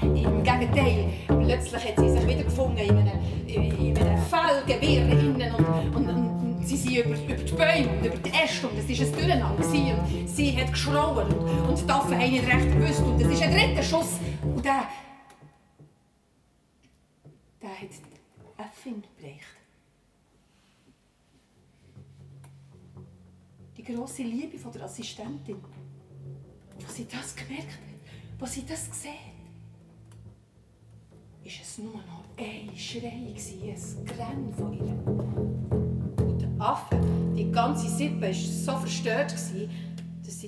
gehen 0.00 0.16
Im 0.16 0.42
Gegenteil, 0.42 1.12
plötzlich 1.26 1.84
hat 1.88 1.98
sie 1.98 2.08
sich 2.08 2.26
wieder 2.26 2.44
gefunden 2.44 2.78
in 2.78 2.96
einem, 2.96 3.20
in 3.46 3.98
einem 3.98 4.22
Fellgewirr 4.22 5.02
und, 5.02 5.96
und, 5.96 6.08
und 6.08 6.29
sie 6.62 6.76
sind 6.76 6.96
über, 6.96 7.10
über 7.10 7.34
die 7.34 7.52
Bäume 7.52 7.88
und 7.88 8.06
über 8.06 8.16
die 8.16 8.30
Äste 8.30 8.68
und 8.68 8.78
es 8.78 8.88
war 8.88 9.06
ein 9.06 9.12
Durcheinander. 9.12 9.56
Und 9.56 10.28
sie 10.28 10.56
hat 10.56 10.72
geschrauen 10.72 11.26
und, 11.32 11.68
und 11.68 11.86
die 11.86 11.90
Affen 11.90 12.18
haben 12.18 12.30
nicht 12.30 12.46
recht 12.46 12.72
gewusst 12.72 13.02
und 13.02 13.20
es 13.20 13.32
ist 13.32 13.42
ein 13.42 13.52
dritter 13.52 13.82
Schuss 13.82 14.18
und 14.42 14.64
der... 14.64 14.88
Der 17.62 17.70
hat 17.70 17.90
die 17.90 18.62
Äffin 18.62 19.02
gebleicht. 19.02 19.44
Die 23.76 23.82
grosse 23.82 24.22
Liebe 24.22 24.58
von 24.58 24.72
der 24.72 24.84
Assistentin. 24.84 25.56
Als 26.82 26.96
sie 26.96 27.06
das 27.06 27.36
gemerkt 27.36 27.68
hat, 27.68 28.42
als 28.42 28.54
sie 28.54 28.64
das 28.66 28.88
gesehen 28.88 29.12
hat, 29.12 29.40
war 31.44 31.52
es 31.62 31.78
nur 31.78 31.94
noch 31.94 32.24
ein 32.38 32.76
Schrei, 32.76 33.08
ein 33.08 34.04
Grennen 34.06 34.54
von 34.54 34.72
ihr. 34.72 35.79
Und 36.60 36.66
der 36.66 36.72
Affe, 36.72 37.00
die 37.34 37.50
ganze 37.50 37.88
Sippe, 37.88 38.20
war 38.20 38.34
so 38.34 38.72
verstört, 38.72 39.32
dass 39.32 39.48
sie 39.48 39.68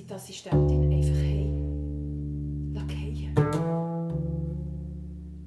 die 0.03 0.13
Assistentin 0.13 0.93
einfach 0.93 1.15
heim 1.15 1.49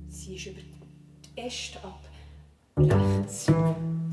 Sie 0.08 0.34
ist 0.34 0.46
über 0.46 0.60
die 0.60 1.40
Äste 1.40 1.78
ab, 1.84 2.00
rechts, 2.76 3.46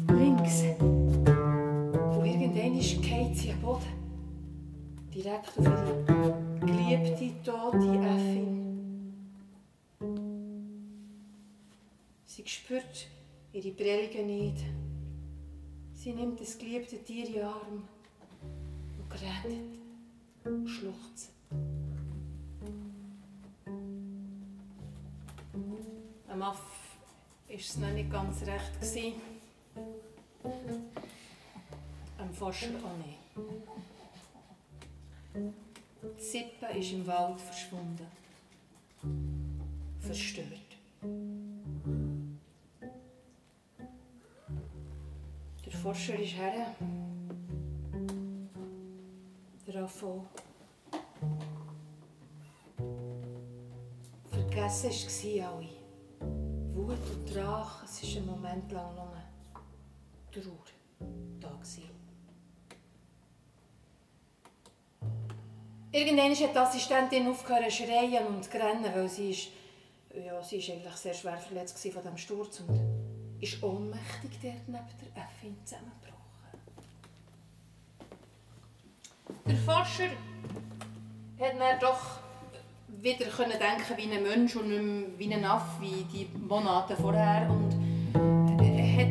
links. 0.10 0.64
Und 0.80 2.24
irgendwann 2.24 2.80
geht 2.80 3.36
sie 3.36 3.52
am 3.52 3.60
Boden. 3.60 3.82
Direkt 5.12 5.58
auf 5.58 5.66
ihre 5.66 6.04
geliebte, 6.60 7.32
tote 7.44 7.98
Äffin. 7.98 8.60
Sie 12.26 12.44
spürt 12.46 13.08
ihre 13.54 13.72
Prellungen 13.72 14.28
nicht. 14.28 14.64
Sie 16.04 16.12
nimmt 16.12 16.38
das 16.42 16.58
geliebte 16.58 17.02
Tier 17.02 17.26
in 17.26 17.34
den 17.34 17.44
Arm 17.46 17.88
und 18.42 19.10
grätet, 19.10 19.80
schluchzt. 20.68 21.32
Am 26.28 26.42
Aff 26.42 26.60
war 27.48 27.56
es 27.56 27.78
noch 27.78 27.90
nicht 27.92 28.12
ganz 28.12 28.42
recht. 28.42 28.82
gewesen. 28.82 29.14
Am 32.18 32.34
Forscher 32.34 32.68
auch 32.84 32.98
nicht. 32.98 33.20
Die 36.04 36.22
Sippe 36.22 36.66
ist 36.78 36.92
im 36.92 37.08
Wald 37.08 37.40
verschwunden. 37.40 38.08
Verstört. 40.02 41.53
Forscher 45.84 46.18
ist 46.18 46.38
her. 46.38 46.74
Der 49.68 49.84
Affe. 49.84 50.22
Vergessen 54.32 54.90
war 55.42 55.58
alle. 55.58 55.70
Wut 56.74 56.98
und 57.14 57.36
Drache, 57.36 57.84
es 57.84 58.02
war 58.02 58.16
einen 58.16 58.26
Moment 58.28 58.72
lang 58.72 58.96
nur 58.96 59.12
Trauer 60.32 60.64
da. 61.42 61.50
Gewesen. 61.50 61.90
Irgendwann 65.92 66.32
hat 66.32 66.56
die 66.56 66.58
Assistentin 66.58 67.28
aufgehört 67.28 67.70
zu 67.70 67.84
schreien 67.84 68.26
und 68.28 68.46
zu 68.46 68.54
rennen, 68.54 68.86
weil 68.96 69.10
sie 69.10 69.32
ist, 69.32 69.50
ja, 70.16 70.42
sie 70.42 70.60
ist 70.60 70.70
eigentlich 70.70 70.96
sehr 70.96 71.14
schwer 71.14 71.38
verletzt 71.38 71.78
von 71.78 72.02
diesem 72.02 72.18
Sturz 72.18 72.62
und 72.62 72.93
ist 73.44 73.62
ohnmächtig 73.62 74.32
dort 74.42 74.68
neben 74.68 74.88
der 75.02 75.22
Äffin 75.22 75.58
zusammengebrochen. 75.66 76.14
Der 79.46 79.58
Forscher 79.58 80.10
hat 81.40 81.60
dann 81.60 81.80
doch 81.82 82.20
wieder 83.02 83.26
können 83.26 83.52
denken 83.52 83.98
wie 83.98 84.10
ein 84.10 84.24
Mensch 84.24 84.56
und 84.56 84.70
nicht 84.70 84.82
mehr 84.82 85.08
wie 85.18 85.34
ein 85.34 85.44
Affe, 85.44 85.82
wie 85.82 86.06
die 86.06 86.30
Monate 86.38 86.96
vorher. 86.96 87.50
Und 87.50 87.74
hat 88.96 89.10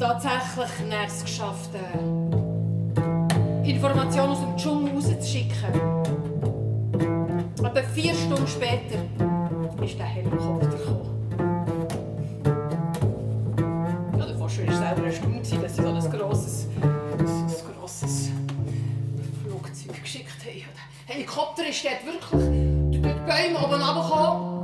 tatsächlich 0.00 0.70
es 1.06 1.22
geschafft, 1.22 1.70
äh, 1.74 1.98
Informationen 3.70 4.32
aus 4.32 4.40
dem 4.40 4.56
Dschungel 4.56 4.92
rauszuschicken. 4.92 5.72
Etwa 7.58 7.82
vier 7.94 8.14
Stunden 8.14 8.48
später 8.48 8.98
ist 9.84 9.98
der 9.98 10.06
Helikopter 10.06 10.66
gekommen. 10.66 11.13
Forscher 14.94 15.02
war 15.02 15.02
selber 15.02 15.06
erstaunt, 15.06 15.64
dass 15.64 15.76
sie 15.76 15.82
so 15.82 15.88
ein 15.88 16.10
grosses, 16.10 16.68
ein 16.80 17.74
grosses 17.80 18.30
Flugzeug 19.42 20.02
geschickt 20.02 20.44
haben. 20.44 20.64
Der 21.08 21.14
Helikopter 21.14 21.68
ist 21.68 21.84
dort 21.84 22.06
wirklich 22.06 23.02
durch 23.02 23.14
die 23.14 23.20
Bäume 23.26 23.58
oben 23.58 23.82
runtergekommen. 23.82 24.54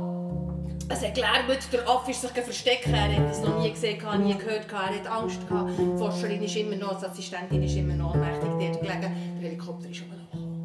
Es 0.89 1.01
hat 1.01 1.15
gelärmt, 1.15 1.71
der 1.71 1.87
Affe 1.87 2.11
ist 2.11 2.21
sich 2.21 2.31
versteckt. 2.31 2.87
Er 2.87 3.15
hat 3.15 3.31
es 3.31 3.41
noch 3.41 3.61
nie 3.61 3.71
gesehen, 3.71 3.97
nie 4.23 4.37
gehört, 4.37 4.71
er 4.71 4.95
hat 4.95 5.07
Angst. 5.07 5.39
Die 5.41 5.97
Forscherin 5.97 6.43
ist 6.43 6.55
immer 6.55 6.75
noch, 6.75 6.99
die 6.99 7.05
Assistentin 7.05 7.63
ist 7.63 7.75
immer 7.75 7.93
noch 7.93 8.13
ohnmächtig 8.13 8.49
dort 8.49 8.81
gelegen. 8.81 9.01
Der 9.01 9.49
Helikopter 9.49 9.89
ist 9.89 10.01
oben 10.01 10.11
runtergekommen. 10.11 10.61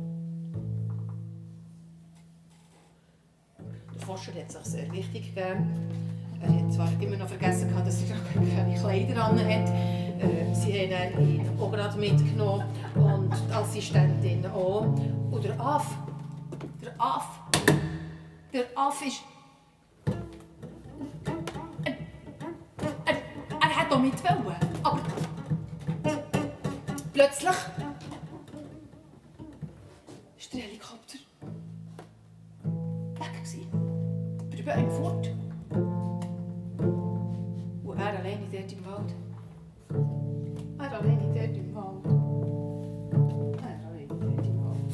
Der 3.95 4.07
Forscher 4.07 4.33
hat 4.35 4.51
sich 4.51 4.65
sehr 4.65 4.93
wichtig 4.93 5.35
gegeben. 5.35 6.16
Er 6.41 6.49
hat 6.49 6.73
zwar 6.73 6.89
immer 7.01 7.17
noch 7.17 7.29
vergessen, 7.29 7.69
gehabt, 7.69 7.87
dass 7.87 8.03
er 8.03 8.17
keine 8.33 8.75
Kleider 8.75 9.25
an 9.25 9.39
hat. 9.39 9.69
Äh, 10.21 10.55
Sie 10.55 10.73
haben 10.73 11.29
ihn 11.29 11.61
auch 11.61 11.71
gerade 11.71 11.99
mitgenommen 11.99 12.65
und 12.95 13.31
die 13.49 13.53
Assistentin 13.53 14.47
auch. 14.47 14.87
Und 15.31 15.45
der 15.45 15.61
Aff, 15.61 15.97
der 16.83 16.93
Aff, 16.99 17.41
der 18.53 18.65
Aff 18.75 19.07
ist... 19.07 19.23
Er, 23.05 23.15
er, 23.61 23.77
hat 23.77 23.93
auch 23.93 23.99
mit 23.99 24.23
wollen, 24.25 24.57
aber... 24.83 25.01
Plötzlich... 27.13 27.57
ist 30.39 30.53
der 30.53 30.61
Helikopter... 30.61 31.19
weg 33.19 33.35
gewesen. 33.35 33.69
Über 34.53 34.73
Bäume 34.73 34.91
fort. 34.91 35.46
dead 38.67 38.79
involved. 38.79 39.13
I 40.81 40.89
don't 40.89 41.07
need 41.07 41.21
any 41.21 41.35
dead 41.35 41.57
involved. 41.57 42.07
I 43.63 43.71
don't 43.81 43.95
need 43.97 44.11
any 44.11 44.37
dead 44.37 44.47
involved. 44.47 44.93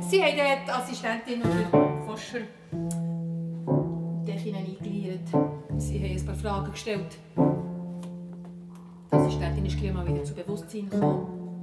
Sie 0.00 0.22
haben 0.22 0.64
die 0.64 0.70
Assistentin 0.70 1.40
oder 1.42 2.02
Forscher 2.06 2.40
eingeleitet. 4.26 5.28
Sie 5.76 5.98
haben 5.98 6.18
ein 6.18 6.26
paar 6.26 6.34
Fragen 6.34 6.70
gestellt. 6.72 7.18
Assistentin 9.26 9.66
ist 9.66 9.76
gleich 9.76 9.92
mal 9.92 10.06
wieder 10.06 10.22
zu 10.22 10.34
Bewusstsein 10.34 10.88
gekommen. 10.88 11.60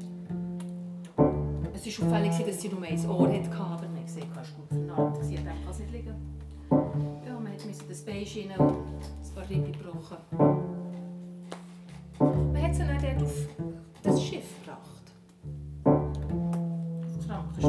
Es 1.73 2.01
war 2.01 2.07
auffällig, 2.07 2.45
dass 2.45 2.61
sie 2.61 2.67
nur 2.67 2.83
ein 2.83 3.09
Ohr 3.09 3.27
hatte, 3.29 3.51
aber 3.55 3.87
man 3.87 4.03
gesehen, 4.03 4.27
es 4.41 4.49
ist 4.49 4.55
gut 4.57 4.67
vernarrt. 4.67 5.23
Sie 5.23 5.37
hat 5.37 5.47
einfach 5.47 5.79
nicht 5.79 5.91
liegen. 5.93 6.15
Ja, 7.25 7.39
man 7.39 7.53
musste 7.53 7.85
das 7.87 8.01
Bein 8.01 8.25
schienen 8.25 8.57
und 8.57 8.75
ein 8.75 9.33
paar 9.33 9.49
Rippen 9.49 9.71
gebrochen. 9.71 10.17
Man 12.19 12.61
hat 12.61 12.75
sie 12.75 12.83
dann 12.83 13.01
dort 13.01 13.23
auf 13.23 13.47
das 14.03 14.21
Schiff 14.21 14.59
gebracht. 14.59 15.13
Auf 17.29 17.45
die 17.57 17.61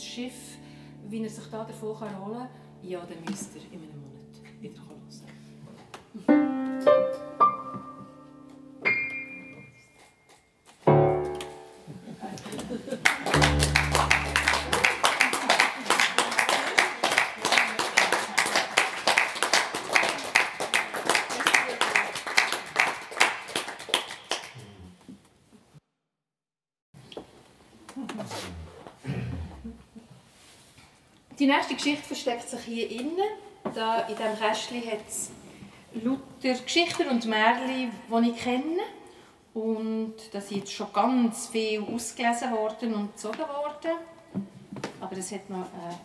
Ein 0.00 0.06
Schiff, 0.06 0.56
wie 1.10 1.22
er 1.22 1.28
sich 1.28 1.44
da 1.50 1.62
davon 1.62 1.90
holen 1.90 2.38
kann, 2.38 2.48
ja, 2.82 3.00
dann 3.00 3.22
müsst 3.28 3.54
ihr 3.54 3.60
in 3.70 3.82
einem 3.82 4.00
Monat 4.00 4.62
wieder 4.62 4.80
hören. 6.26 6.49
Die 31.40 31.46
nächste 31.46 31.74
Geschichte 31.74 32.06
versteckt 32.06 32.50
sich 32.50 32.60
hier 32.60 32.90
innen. 32.90 33.16
Da 33.74 34.00
in 34.00 34.14
diesem 34.14 34.38
Kästchen 34.38 34.82
hat 34.84 35.08
es 35.08 35.30
lauter 35.94 36.62
Geschichten 36.62 37.08
und 37.08 37.24
Märchen, 37.24 37.90
die 38.10 38.28
ich 38.28 38.36
kenne. 38.36 38.82
Und 39.54 40.16
da 40.32 40.40
sind 40.42 40.58
jetzt 40.58 40.72
schon 40.72 40.92
ganz 40.92 41.48
viel 41.48 41.80
ausgelesen 41.80 42.52
worden 42.52 42.92
und 42.92 43.12
gezogen 43.14 43.38
worden. 43.38 43.96
Aber 45.00 45.16
es 45.16 45.32
hat 45.32 45.48
noch 45.48 45.64
eine 45.72 45.98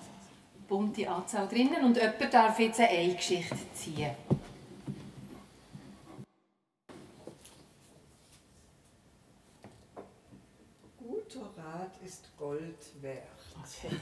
bunte 0.70 1.10
Anzahl 1.10 1.50
drinnen 1.50 1.84
und 1.84 1.98
jemand 1.98 2.34
darf 2.34 2.58
jetzt 2.58 2.80
eine 2.80 3.14
Geschichte 3.14 3.58
ziehen. 3.74 4.12
Guter 10.98 11.50
Rat 11.58 11.92
ist 12.06 12.32
Gold 12.38 13.02
wert. 13.02 13.28
Okay. 13.62 13.98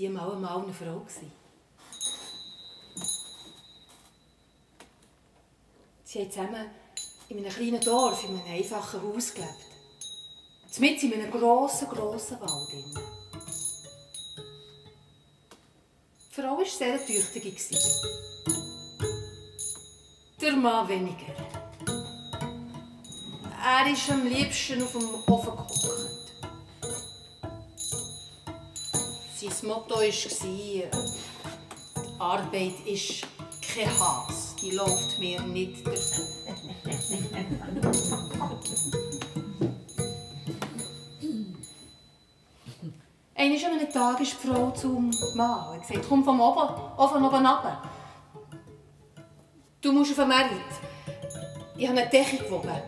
Sie 0.00 0.08
mal 0.08 0.32
einmal 0.32 0.62
eine 0.62 0.72
Frau. 0.72 1.00
gewesen. 1.00 1.30
Sie 6.04 6.20
haben 6.20 6.30
zusammen 6.30 6.70
in 7.28 7.36
einem 7.36 7.52
kleinen 7.52 7.80
Dorf, 7.82 8.24
in 8.24 8.30
einem 8.30 8.50
einfachen 8.50 9.02
Haus 9.02 9.34
gelebt. 9.34 10.78
Mitten 10.78 11.12
in 11.12 11.20
einem 11.20 11.30
grossen, 11.30 11.86
grossen 11.90 12.40
Wald. 12.40 12.72
drin. 12.72 12.98
Die 16.30 16.40
Frau 16.40 16.56
war 16.56 16.64
sehr 16.64 17.04
tüchtig. 17.04 17.68
Der 20.40 20.56
Mann 20.56 20.88
weniger. 20.88 21.34
Er 23.62 23.92
ist 23.92 24.10
am 24.10 24.26
liebsten 24.26 24.82
auf 24.82 24.92
dem 24.92 25.34
Ofen 25.34 25.50
gehockt. 25.50 26.19
Sein 29.40 29.68
Motto 29.68 29.94
war, 29.94 30.90
Arbeit 32.18 32.74
ist 32.84 33.26
kein 33.62 33.88
Hass, 33.88 34.54
die 34.60 34.72
läuft 34.72 35.18
mir 35.18 35.40
nicht 35.40 35.86
davon. 35.86 36.26
Einmal 43.34 43.64
an 43.64 43.78
einem 43.78 43.90
Tag 43.90 44.20
ist 44.20 44.32
die 44.32 44.46
Frau 44.46 44.72
zum 44.72 45.10
Mann 45.36 45.68
und 45.72 45.88
gesagt, 45.88 46.06
komm 46.06 46.22
vom 46.22 46.38
oben, 46.38 46.74
oben 46.98 47.24
oben 47.24 47.34
runter. 47.34 47.82
Du 49.80 49.90
musst 49.92 50.10
auf 50.10 50.18
den 50.18 50.28
Markt. 50.28 50.50
Ich 51.78 51.88
habe 51.88 51.98
eine 51.98 52.10
Decke 52.10 52.44
gewogen. 52.44 52.82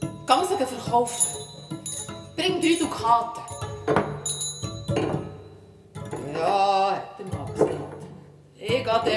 Geh 0.00 0.44
sie 0.48 0.66
verkaufen. 0.66 1.36
Bring 2.34 2.60
drei 2.60 2.74
Dukaten. 2.76 3.45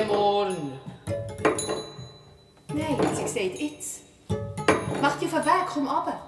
Morgen. 0.07 0.73
Nein, 2.73 3.15
sie 3.15 3.23
gesagt, 3.23 3.59
jetzt. 3.59 4.01
Mach 5.01 5.17
dich 5.17 5.33
auf 5.33 5.35
den 5.35 5.45
Weg, 5.45 5.67
komm 5.73 5.87
runter. 5.87 6.19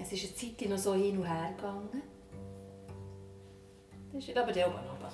Es 0.00 0.12
ist 0.12 0.24
eine 0.24 0.34
Zeit 0.56 0.68
noch 0.70 0.78
so 0.78 0.94
hin 0.94 1.18
und 1.18 1.26
her 1.26 1.52
gegangen. 1.54 2.02
Dann 4.10 4.18
ist 4.18 4.28
er 4.30 4.42
aber 4.42 4.52
dann 4.52 4.70
oben 4.70 4.78
runter. 4.78 5.12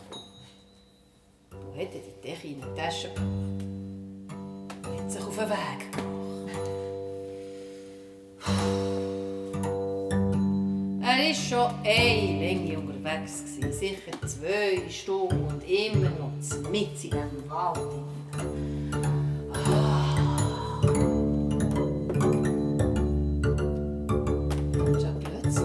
Wo 1.50 1.72
hat 1.72 1.92
er 1.92 2.00
die 2.00 2.20
Decke 2.22 2.46
in 2.46 2.60
die 2.60 2.80
Tasche? 2.80 3.10
Und 3.16 4.28
hat 4.96 5.10
sich 5.10 5.22
auf 5.22 5.36
den 5.36 5.50
Weg 5.50 5.92
gemacht. 5.92 6.68
Er 11.02 11.16
war 11.18 11.34
schon 11.34 11.74
eine 11.84 12.38
Länge 12.38 12.87
unterwegs, 12.98 13.44
gewesen, 13.44 13.72
sicher 13.72 14.12
zwei 14.26 14.90
Stunden 14.90 15.44
und 15.44 15.62
immer 15.68 16.10
noch 16.10 16.32
mitten 16.70 16.94
in 16.94 17.10
diesem 17.10 17.48
Wald. 17.48 17.78
Und 24.78 25.02
dann 25.02 25.20
plötzlich, 25.20 25.64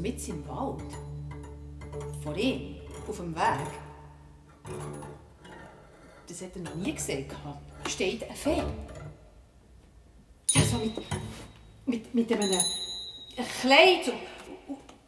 mitten 0.00 0.30
im 0.30 0.48
Wald, 0.48 0.82
vor 2.22 2.36
ihm, 2.36 2.76
auf 3.08 3.16
dem 3.16 3.34
Weg, 3.34 3.66
das 6.28 6.42
hat 6.42 6.56
er 6.56 6.62
noch 6.62 6.74
nie 6.74 6.92
gesehen, 6.92 7.26
steht 7.88 8.28
ein 8.28 8.36
Fee. 8.36 8.62
Ja, 10.52 10.62
so 10.62 10.78
mit, 10.78 10.92
mit, 11.86 12.14
mit 12.14 12.32
einem 12.32 12.50
Kleid 13.44 14.12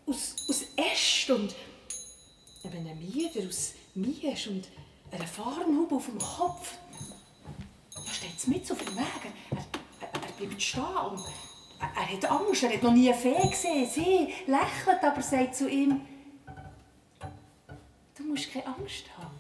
aus, 0.06 0.36
aus 0.48 0.64
Äst 0.76 1.30
und 1.30 1.54
einem 2.64 2.98
Mieder 2.98 3.46
aus 3.48 3.74
Mies 3.94 4.46
und 4.46 4.68
einer 5.10 5.26
Farnhaube 5.26 5.94
auf 5.94 6.06
dem 6.06 6.18
Kopf. 6.18 6.76
Da 7.94 8.12
steht 8.12 8.48
mit 8.48 8.70
auf 8.70 8.78
dem 8.78 8.96
Weg. 8.96 9.32
Er, 9.50 9.56
er, 10.00 10.12
er 10.12 10.32
bleibt 10.32 10.60
stehen 10.60 10.82
und 10.82 11.20
er, 11.80 11.86
er 11.96 12.12
hat 12.12 12.24
Angst. 12.30 12.62
Er 12.62 12.72
hat 12.74 12.82
noch 12.82 12.92
nie 12.92 13.10
eine 13.10 13.18
Fee 13.18 13.48
gesehen. 13.48 13.88
Sie 13.88 14.34
lächelt, 14.46 15.02
aber 15.02 15.22
sagt 15.22 15.54
zu 15.56 15.68
ihm, 15.68 16.02
du 18.16 18.22
musst 18.24 18.52
keine 18.52 18.66
Angst 18.66 19.04
haben. 19.16 19.36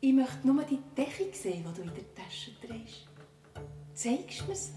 Ich 0.00 0.12
möchte 0.12 0.46
nur 0.46 0.62
die 0.64 0.80
Decke 0.96 1.30
sehen, 1.32 1.64
die 1.68 1.74
du 1.74 1.82
in 1.82 1.94
der 1.94 2.14
Tasche 2.14 2.52
trägst. 2.60 3.06
Zeigst 3.94 4.40
du 4.40 4.44
mir 4.46 4.56
sie? 4.56 4.72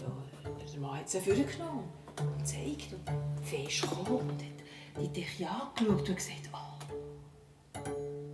Ja, 0.00 0.33
der 0.74 0.80
Mann 0.80 0.98
hat 0.98 1.08
sie 1.08 1.20
vorgenommen 1.20 1.88
und 2.20 2.38
gezeigt. 2.38 2.92
Und 2.92 3.08
die 3.40 3.68
Fee 3.68 3.86
und 3.86 4.42
hat 4.42 5.00
die 5.00 5.08
Decke 5.08 5.48
angeschaut 5.48 6.08
und 6.08 6.16
gesagt, 6.16 6.50
oh, 6.52 7.80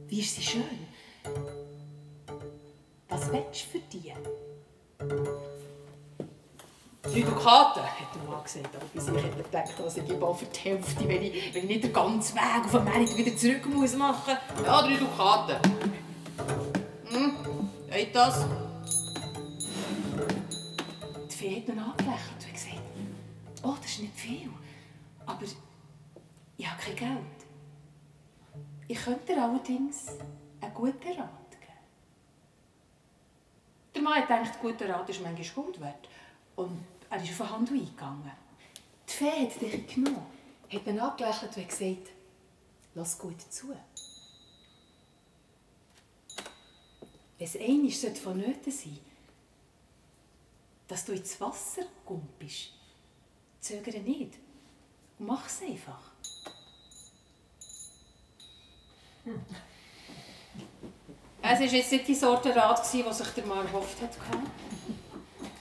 Wie 0.08 0.20
ist 0.20 0.36
sie 0.36 0.42
schön? 0.42 0.62
Was 3.08 3.30
willst 3.30 3.66
du 3.66 3.78
für 3.78 3.84
die? 3.92 4.12
Drei 7.02 7.20
Dukaten, 7.22 7.82
hat 7.82 8.14
der 8.14 8.30
Mann 8.30 8.42
gesagt. 8.42 8.74
Aber 8.74 8.86
bei 8.94 9.00
sich 9.00 9.14
hat 9.14 9.36
er 9.36 9.42
gedacht, 9.42 9.78
dass 9.78 9.96
ich 9.96 10.06
gebe 10.06 10.34
für 10.34 10.44
die 10.46 10.60
Hälfte, 10.60 11.08
wenn 11.08 11.22
ich, 11.22 11.54
wenn 11.54 11.62
ich 11.64 11.68
nicht 11.68 11.84
den 11.84 11.92
ganzen 11.92 12.36
Weg 12.36 12.64
auf 12.64 12.72
Markt 12.84 13.16
wieder 13.16 13.36
zurück 13.36 13.66
muss 13.66 13.96
machen. 13.96 14.36
Ja, 14.64 14.82
drei 14.82 14.96
Dukaten. 14.96 15.56
Hm, 17.10 17.34
geht 17.90 18.14
das? 18.14 18.46
Fee 21.40 21.56
hat 21.56 21.68
ihn 21.68 21.78
angelächelt 21.78 22.44
und 22.44 22.52
gesagt, 22.52 22.82
oh, 23.62 23.74
das 23.80 23.92
ist 23.92 24.00
nicht 24.00 24.14
viel, 24.14 24.50
aber 25.24 25.42
ich 26.58 26.68
habe 26.68 26.82
kein 26.82 26.96
Geld. 26.96 27.46
Ich 28.86 29.02
könnte 29.02 29.32
dir 29.32 29.42
allerdings 29.42 30.08
einen 30.60 30.74
guten 30.74 31.08
Rat 31.18 31.50
geben. 31.50 31.72
Der 33.94 34.02
Mann 34.02 34.20
gedacht, 34.20 34.60
guter 34.60 34.90
Rat 34.90 35.08
ist 35.08 35.22
manchmal 35.22 35.64
Gold 35.64 35.80
wert. 35.80 36.08
Und 36.56 36.84
er 37.08 37.22
ist 37.22 37.30
auf 37.30 37.38
den 37.38 37.50
Handel 37.50 37.78
eingegangen. 37.78 38.32
Die 39.08 39.12
Fee 39.12 39.46
hat 39.46 39.60
dich 39.62 39.94
genommen, 39.94 40.26
hat 40.70 40.86
ihn 40.86 41.00
angelächelt 41.00 41.56
und 41.56 41.68
gesagt, 41.68 42.08
lass 42.94 43.18
gut 43.18 43.40
zu. 43.50 43.68
Wenn 47.38 47.46
es 47.46 47.56
einmal 47.56 48.14
vonnöten 48.14 48.70
sein 48.70 48.98
dass 50.90 51.04
du 51.04 51.12
ins 51.12 51.40
Wasser 51.40 51.82
gumpst, 52.04 52.72
zögere 53.60 54.00
nicht 54.00 54.34
mach 55.20 55.46
es 55.46 55.62
einfach. 55.62 56.00
Es 61.42 61.58
war 61.58 61.66
jetzt 61.66 61.90
nicht 61.90 62.06
die 62.06 62.14
Sorte 62.14 62.54
Rat, 62.54 62.86
die 62.92 63.02
sich 63.12 63.28
der 63.28 63.46
Mann 63.46 63.66
erhofft 63.66 64.02
hat. 64.02 64.10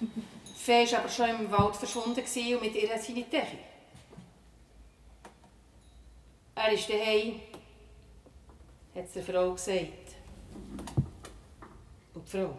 Die 0.02 0.60
Fee 0.60 0.92
war 0.92 1.00
aber 1.00 1.10
schon 1.10 1.30
im 1.30 1.50
Wald 1.50 1.74
verschwunden 1.74 2.20
und 2.20 2.62
mit 2.62 2.76
ihr 2.76 2.90
seine 2.90 3.30
Teche. 3.30 3.60
Er 6.54 6.72
ist 6.74 6.90
daheim, 6.90 7.40
hat 8.94 9.06
es 9.06 9.14
der 9.14 9.24
Frau 9.24 9.54
gesagt. 9.54 10.16
Und 12.14 12.26
die 12.26 12.30
Frau, 12.30 12.58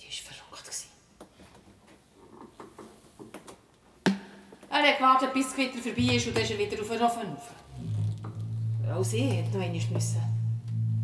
die 0.00 0.06
war 5.00 5.11
verrückt. 5.11 5.11
Gewartet, 5.22 5.34
bis 5.34 5.46
das 5.46 5.56
Gewitter 5.56 5.78
vorbei 5.78 6.16
ist 6.16 6.26
und 6.26 6.36
dann 6.36 6.42
ist 6.42 6.50
er 6.50 6.58
wieder 6.58 6.80
auf 6.80 6.88
den 6.88 7.02
Ofen 7.02 7.28
rauf. 7.28 7.50
Auch 8.92 9.04
sie 9.04 9.24
musste 9.24 9.56
noch 9.56 9.64
einmal 9.64 9.80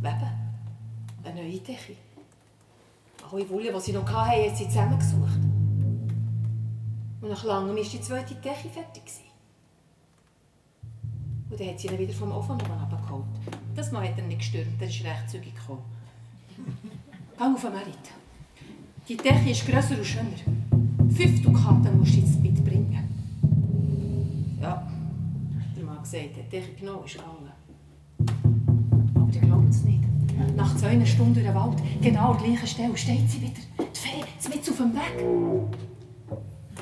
weben. 0.01 0.31
Eine 1.25 1.43
neue 1.43 1.59
Decke. 1.61 1.97
Alle 3.31 3.49
Wolle, 3.49 3.73
die 3.73 3.81
sie 3.81 3.93
noch 3.93 4.11
hatten, 4.11 4.51
hat 4.51 4.57
sie 4.57 4.67
zusammengesucht. 4.67 5.41
Und 7.21 7.29
nach 7.29 7.45
langem 7.45 7.77
war 7.77 7.83
die 7.83 8.01
zweite 8.01 8.35
Decke 8.35 8.69
fertig. 8.69 9.03
Und 11.51 11.61
dann 11.61 11.69
hat 11.69 11.79
sie 11.79 11.89
ihn 11.89 11.99
wieder 11.99 12.13
vom 12.13 12.33
Ofen 12.33 12.61
abgeholt. 12.61 13.25
Das 13.77 13.93
Mal 13.93 14.09
hat 14.09 14.19
er 14.19 14.25
nicht 14.25 14.39
gestürmt, 14.39 14.81
er 14.81 14.89
ist 14.89 15.05
recht 15.05 15.31
zügig 15.31 15.55
gekommen. 15.55 15.85
Geh 17.39 17.45
auf 17.45 17.63
Merit. 17.63 17.95
Die 19.09 19.17
Decke 19.17 19.51
ist 19.51 19.67
grösser 19.67 19.97
und 19.97 20.05
schöner. 20.05 20.27
Fünf 21.15 21.43
Dukaten 21.43 21.99
musst 21.99 22.15
du 22.15 22.19
jetzt 22.19 22.41
mitbringen. 22.41 23.08
Der 26.13 26.23
gesagt, 26.23 26.37
der 26.37 26.61
Decke 26.61 26.73
genau 26.75 27.03
ist 27.05 27.15
gegangen. 27.15 27.53
Aber 29.15 29.33
ihr 29.33 29.41
glaubt 29.41 29.69
es 29.71 29.85
nicht. 29.85 30.03
Nach 30.57 30.77
zwei 30.77 31.05
Stunden 31.05 31.35
durch 31.35 31.47
den 31.47 31.55
Wald, 31.55 31.79
genau 32.03 32.33
an 32.33 32.39
der 32.39 32.49
gleichen 32.49 32.67
Stelle, 32.67 32.97
steht 32.97 33.29
sie 33.31 33.43
wieder. 33.43 33.61
Die 33.79 33.99
Fee, 33.99 34.49
mit 34.49 34.69
auf 34.69 34.77
dem 34.77 34.95
Weg. 34.95 35.25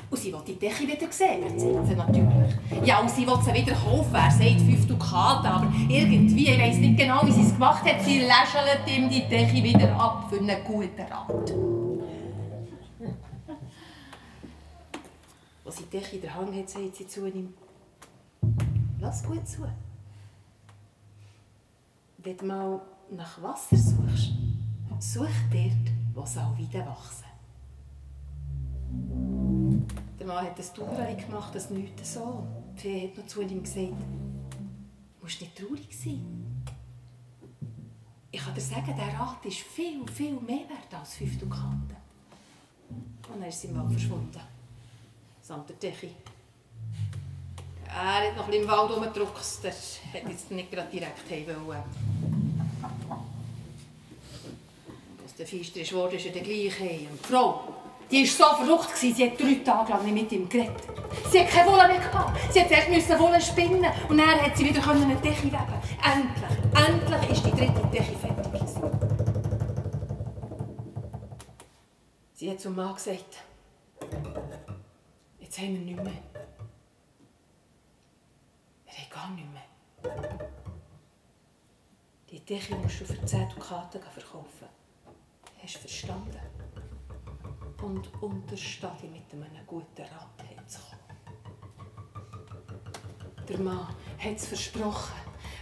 Und 0.09 0.19
sie 0.19 0.33
will 0.33 0.41
die 0.47 0.55
Decke 0.55 0.85
wieder 0.85 1.11
sehen, 1.11 1.43
erzählt 1.43 1.87
sie 1.87 1.95
natürlich. 1.95 2.55
Ja, 2.85 3.01
und 3.01 3.11
sie 3.11 3.27
will 3.27 3.39
sie 3.43 3.53
wieder 3.53 3.75
kaufen. 3.75 4.15
Er 4.15 4.31
sagt 4.31 4.61
fünf 4.61 4.87
Dukaten, 4.87 5.47
aber 5.47 5.73
irgendwie, 5.89 6.49
ich 6.49 6.59
weiss 6.59 6.77
nicht 6.77 6.97
genau, 6.97 7.27
wie 7.27 7.33
sie 7.33 7.43
es 7.43 7.53
gemacht 7.53 7.85
hat, 7.85 8.03
sie 8.03 8.21
lächelt 8.21 8.87
ihm 8.87 9.09
die 9.09 9.29
Decke 9.29 9.63
wieder 9.63 9.93
ab 9.97 10.27
für 10.31 10.39
einen 10.39 10.63
guten 10.65 11.01
Rat. 11.01 11.53
Als 15.65 15.77
sie 15.77 15.85
die 15.85 15.99
Decke 15.99 16.17
in 16.17 16.23
der 16.23 16.35
Hand 16.35 16.55
hat, 16.55 16.69
sagt 16.69 16.97
sie 16.97 17.07
zu 17.09 17.27
ihm, 17.27 17.53
lass 19.07 19.23
gut 19.23 19.47
zu. 19.47 19.63
Wenn 22.19 22.37
du 22.37 22.45
mal 22.45 22.81
nach 23.11 23.41
Wasser 23.41 23.77
suchst, 23.77 24.33
such 24.99 25.29
dort, 25.53 25.87
wo 26.13 26.23
es 26.23 26.37
auch 26.37 26.57
wieder 26.59 26.85
wachsen. 26.87 27.25
Der 30.19 30.27
Mann 30.27 30.45
hat 30.45 30.59
ein 30.59 30.75
Tuchel 30.75 31.17
gemacht, 31.17 31.55
das 31.55 31.71
nichts 31.71 32.15
so. 32.15 32.47
Die 32.75 32.81
Fee 32.81 33.09
hat 33.09 33.19
noch 33.19 33.27
zu 33.27 33.43
ihm 33.43 33.63
gesagt, 33.63 33.93
du 33.93 35.23
musst 35.23 35.41
nicht 35.41 35.57
traurig 35.57 35.89
sein. 35.97 36.65
Ich 38.33 38.41
kann 38.41 38.55
dir 38.55 38.61
sagen, 38.61 38.95
der 38.97 39.21
Rat 39.21 39.45
ist 39.45 39.59
viel, 39.59 40.07
viel 40.09 40.41
mehr 40.41 40.69
wert 40.69 40.93
als 40.99 41.15
fünf 41.15 41.39
Dukaten. 41.39 41.97
Und 43.33 43.43
er 43.43 43.49
ist 43.49 43.65
im 43.65 43.77
Wald 43.77 43.93
verschwunden. 43.93 44.41
Samt 45.41 45.69
der 45.69 45.77
Decke. 45.77 46.11
Er 47.99 48.29
hat 48.29 48.37
noch 48.37 48.45
ein 48.45 48.51
bisschen 48.51 48.65
im 48.65 48.71
Wald 48.71 48.91
rumgedruckt. 48.91 49.65
Der 49.65 49.71
hat 49.73 50.29
jetzt 50.29 50.51
nicht 50.51 50.71
gerade 50.71 50.89
direkt 50.91 51.31
heim 51.31 51.47
wollen. 51.67 51.83
Als 55.23 55.35
der 55.35 55.47
Feister 55.47 55.81
ist 55.81 55.91
geworden, 55.91 56.15
ist 56.15 56.27
er 56.27 56.33
dann 56.33 56.43
gleich 56.43 56.79
heim. 56.79 57.09
Und 57.11 57.25
die 57.25 57.33
Frau, 57.33 57.65
die 58.11 58.39
war 58.39 58.59
so 58.59 58.65
verrückt, 58.65 58.97
sie 58.97 59.15
hat 59.15 59.41
drei 59.41 59.55
Tage 59.65 59.93
lang 59.93 60.05
nicht 60.05 60.15
mit 60.15 60.33
ihm 60.33 60.47
geredet. 60.47 60.83
Sie 61.31 61.41
hat 61.41 61.49
keine 61.49 61.71
Wolle 61.71 61.89
mehr 61.89 61.99
gehabt. 61.99 62.39
Sie 62.53 62.61
hat 62.61 62.71
erst 62.71 63.19
Wolle 63.19 63.41
spinnen 63.41 63.91
und 64.11 64.19
dann 64.19 64.43
hat 64.43 64.55
sie 64.55 64.69
wieder 64.69 64.87
eine 64.87 65.17
Decke 65.17 65.45
weben. 65.45 65.59
Endlich, 66.05 66.87
endlich 66.87 67.31
ist 67.31 67.47
die 67.47 67.51
dritte 67.51 67.87
Decke 67.91 68.17
fertig 68.19 68.53
gewesen. 68.53 68.83
Sie 72.35 72.51
hat 72.51 72.61
zum 72.61 72.77
Mann 72.77 72.95
gesagt, 72.95 73.39
jetzt 75.41 75.59
haben 75.59 75.73
wir 75.73 75.81
nichts 75.81 76.03
mehr. 76.03 76.36
Decke 82.49 82.77
musst 82.77 83.01
du 83.01 83.05
für 83.05 83.25
10 83.25 83.49
Dukaten 83.49 84.01
verkaufen. 84.01 84.69
Hast 85.61 85.75
du 85.75 85.79
verstanden? 85.81 86.39
Und 87.83 88.09
unterstehe 88.23 88.89
dich 89.03 89.11
mit 89.11 89.33
einem 89.33 89.67
guten 89.67 90.03
Rat 90.03 90.45
herzukommen. 90.49 91.07
Der 93.49 93.59
Mann 93.59 93.89
hat 94.19 94.37
es 94.37 94.47
versprochen. 94.47 95.15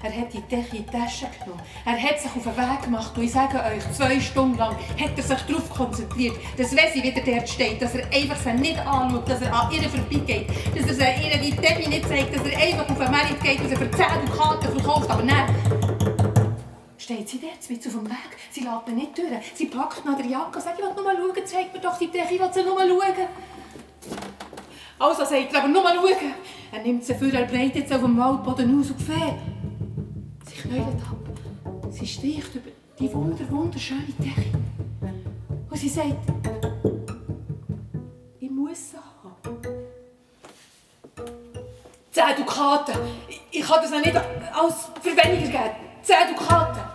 Er 0.03 0.13
hat 0.13 0.35
die 0.35 0.43
Decke 0.43 0.77
in 0.77 0.85
die 0.85 0.91
Tasche 0.91 1.27
genommen. 1.43 1.63
Er 1.87 2.03
hat 2.03 2.21
sich 2.21 2.31
auf 2.37 2.43
den 2.43 2.55
Weg 2.55 2.83
gemacht. 2.83 3.17
Und 3.17 3.23
ich 3.23 3.33
sage 3.33 3.57
euch, 3.65 3.91
zwei 3.97 4.21
Stunden 4.21 4.59
lang 4.59 4.77
hat 4.77 5.17
er 5.17 5.23
sich 5.23 5.41
darauf 5.41 5.71
konzentriert, 5.71 6.37
dass 6.59 6.77
wenn 6.77 6.93
sie 6.93 7.03
wieder 7.03 7.23
dort 7.23 7.49
steht, 7.49 7.81
dass 7.81 7.95
er 7.95 8.07
einfach 8.13 8.37
sie 8.37 8.53
nicht 8.53 8.79
anschaut, 8.79 9.27
dass 9.27 9.41
er 9.41 9.55
an 9.55 9.73
ihr 9.73 9.89
vorbeigeht, 9.89 10.51
dass 10.77 10.99
er 10.99 11.23
ihr 11.23 11.39
die 11.39 11.57
Decke 11.57 11.89
nicht 11.89 12.07
zeigt, 12.07 12.37
dass 12.37 12.47
er 12.47 12.59
einfach 12.59 12.91
auf 12.91 12.99
den 12.99 13.11
Markt 13.11 13.43
geht 13.43 13.61
und 13.61 13.71
sie 13.71 13.77
für 13.77 13.91
10 13.91 14.05
Dukaten 14.27 14.79
verkauft. 14.79 15.09
Aber 15.09 15.23
nein, 15.23 15.47
steht 17.05 17.29
sie 17.29 17.39
dort 17.39 17.69
mit 17.69 17.87
auf 17.87 17.93
dem 17.93 18.07
Weg. 18.09 18.31
Sie 18.51 18.61
lässt 18.61 18.89
ihn 18.89 18.95
nicht 18.95 19.19
durch. 19.19 19.53
Sie 19.55 19.67
packt 19.67 20.05
nach 20.07 20.17
der 20.17 20.27
Jacke 20.27 20.57
und 20.57 20.63
sagt, 20.63 20.79
ich 20.79 20.85
will 20.85 20.95
nur 20.95 21.05
mal 21.05 21.17
schauen, 21.17 21.47
zeig 21.47 21.73
mir 21.73 21.81
doch 21.81 21.99
die 21.99 22.11
Decke, 22.11 22.35
ich 22.35 22.41
will 22.41 22.51
sie 22.53 22.63
nur 22.63 22.75
mal 22.75 22.89
schauen. 22.89 23.29
Also 24.99 25.25
sagt 25.25 25.53
er, 25.53 25.59
aber 25.59 25.69
nur 25.69 25.83
mal 25.83 25.95
schauen. 25.95 26.35
Er 26.73 26.83
nimmt 26.83 27.05
sie 27.05 27.15
für, 27.15 27.31
er 27.31 27.45
breitet 27.45 27.89
sie 27.89 27.95
auf 27.95 28.01
dem 28.01 28.17
Waldboden 28.17 28.81
aus 28.81 28.91
und 28.91 29.03
fährt. 29.03 29.39
Sie 30.47 30.57
knäulet 30.57 30.87
ab. 30.87 31.91
Sie 31.91 32.07
streicht 32.07 32.55
über 32.55 32.71
die 32.99 33.13
wunder, 33.13 33.51
wunderschöne 33.51 34.05
Decke. 34.19 34.59
Und 35.71 35.77
sie 35.77 35.91
sagt, 35.91 36.17
ich 38.41 38.51
muss 38.51 38.91
sie 38.91 38.97
haben. 38.97 39.59
Zehn 42.11 42.37
Dukaten. 42.39 42.95
Ich, 43.29 43.43
ich 43.51 43.67
kann 43.67 43.83
das 43.83 43.91
nicht 43.91 44.17
alles 44.17 44.89
für 45.03 45.11
weniger 45.11 45.51
geben. 45.51 45.75
Zehn 46.03 46.35
Dukaten. 46.35 46.94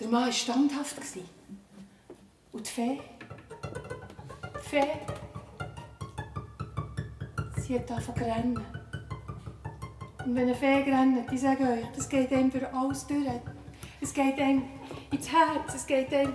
Der 0.00 0.08
Mann 0.08 0.24
war 0.24 0.32
standhaft. 0.32 0.96
Und 2.52 2.66
die 2.66 2.70
Fee? 2.70 3.00
Die 4.54 4.68
Fee? 4.68 4.86
Sie 7.60 7.78
hat 7.78 7.90
angefangen 7.90 8.18
zu 8.18 8.24
rennen. 8.24 8.66
Und 10.24 10.34
wenn 10.34 10.42
eine 10.42 10.54
Fee 10.54 10.82
rennt, 10.82 11.32
ich 11.32 11.40
sage 11.40 11.64
euch, 11.64 11.86
das 11.94 12.08
geht 12.08 12.32
einem 12.32 12.50
durch 12.50 12.66
alles 12.72 13.06
durch. 13.06 13.26
Es 14.00 14.12
geht 14.12 14.38
einem 14.38 14.64
ins 15.10 15.30
Herz, 15.30 15.74
es 15.74 15.86
geht 15.86 16.12
einem... 16.12 16.34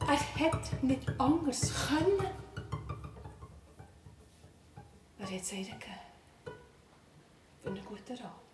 Er 0.00 0.46
hat 0.46 0.82
nicht 0.82 1.08
anders 1.20 1.72
können. 1.88 2.26
Er 5.18 5.26
hat 5.26 5.32
es 5.32 5.52
ihr 5.52 5.64
gegeben. 5.64 5.98
für 7.68 7.68
einen 7.68 7.84
guten 7.84 8.16
Rat. 8.16 8.47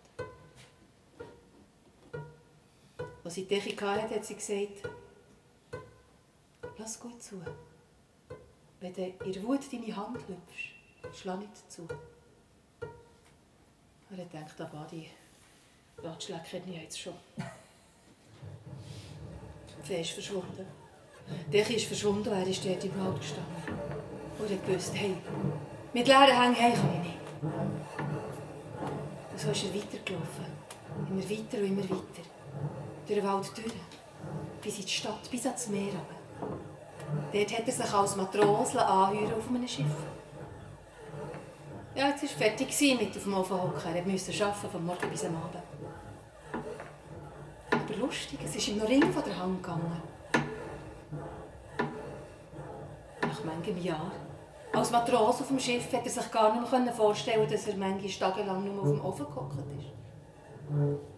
Als 3.25 3.33
sie 3.33 3.45
die 3.45 3.59
Decke 3.59 3.89
hatte, 3.89 4.13
hat 4.15 4.23
sie 4.23 4.35
gesagt, 4.35 4.87
lass 6.77 6.99
gut 6.99 7.21
zu. 7.23 7.41
Wenn 8.79 8.93
du 8.93 9.01
in 9.01 9.43
Wut 9.43 9.61
deine 9.73 9.95
Hand 9.95 10.19
lüpfst, 10.29 11.19
schlag 11.19 11.39
nicht 11.39 11.71
zu. 11.71 11.87
Er 14.11 14.17
hat 14.17 14.31
gedacht, 14.31 14.61
aber 14.61 14.87
die 14.91 15.07
Ratschläge 15.97 16.43
kenne 16.43 16.75
ich 16.75 16.81
jetzt 16.83 16.99
schon. 16.99 17.15
Die 19.67 19.87
Fee 19.87 20.01
ist 20.01 20.11
verschwunden. 20.11 20.65
Die 21.51 21.57
ist 21.57 21.85
verschwunden, 21.85 22.31
er 22.31 22.47
ist 22.47 22.63
dort 22.63 22.83
im 22.83 22.99
Wald 22.99 23.19
gestanden. 23.19 23.79
Und 24.37 24.51
er 24.51 24.57
gewusst, 24.57 24.93
hey, 24.95 25.15
mit 25.93 26.07
leeren 26.07 26.27
Hängen 26.27 26.55
heim 26.55 26.73
kann 26.73 26.93
ich 26.93 27.07
nicht. 27.07 27.17
Und 29.31 29.39
so 29.39 29.51
ist 29.51 29.63
er 29.63 29.75
weitergelaufen. 29.75 30.45
Immer 31.09 31.29
weiter 31.29 31.57
und 31.57 31.65
immer 31.65 31.83
weiter. 31.83 32.34
Durch 33.07 33.19
den 33.19 33.27
Wald 33.27 33.51
durch. 33.55 33.73
Bis 34.61 34.79
in 34.79 34.85
die 34.85 34.91
Stadt, 34.91 35.29
bis 35.29 35.45
ans 35.45 35.67
Meer. 35.67 35.93
Dort 37.31 37.57
hat 37.57 37.67
er 37.67 37.73
sich 37.73 37.93
als 37.93 38.15
Matros 38.15 38.75
auf 38.75 39.49
einem 39.49 39.67
Schiff. 39.67 39.85
Ja, 41.95 42.09
jetzt 42.09 42.23
war 42.23 42.29
er 42.29 42.57
fertig 42.57 42.99
mit 42.99 43.15
auf 43.15 43.23
dem 43.23 43.33
Ofen 43.35 43.61
hocken. 43.61 43.95
Er 43.95 44.03
musste 44.03 44.43
arbeiten, 44.43 44.69
von 44.69 44.85
morgen 44.85 45.09
bis 45.09 45.23
am 45.23 45.35
Abend. 45.35 45.63
Aber 47.71 47.95
lustig, 47.99 48.39
es 48.43 48.55
ist 48.55 48.67
ihm 48.67 48.79
noch 48.79 48.89
Ring 48.89 49.13
von 49.13 49.23
der 49.23 49.37
Hand 49.37 49.61
gegangen. 49.61 50.01
Nach 53.21 53.43
manchem 53.43 53.77
Jahr. 53.77 54.11
Als 54.73 54.91
Matros 54.91 55.41
auf 55.41 55.47
dem 55.47 55.59
Schiff 55.59 55.91
hätte 55.93 56.05
er 56.05 56.11
sich 56.11 56.31
gar 56.31 56.59
nicht 56.59 56.71
mehr 56.71 56.93
vorstellen 56.93 57.49
dass 57.49 57.67
er 57.67 57.77
manchmal 57.77 58.31
tagelang 58.31 58.65
nur 58.65 58.83
auf 58.83 58.89
dem 58.89 59.05
Ofen 59.05 59.25
gehockt 59.25 59.59
ist. 59.77 61.14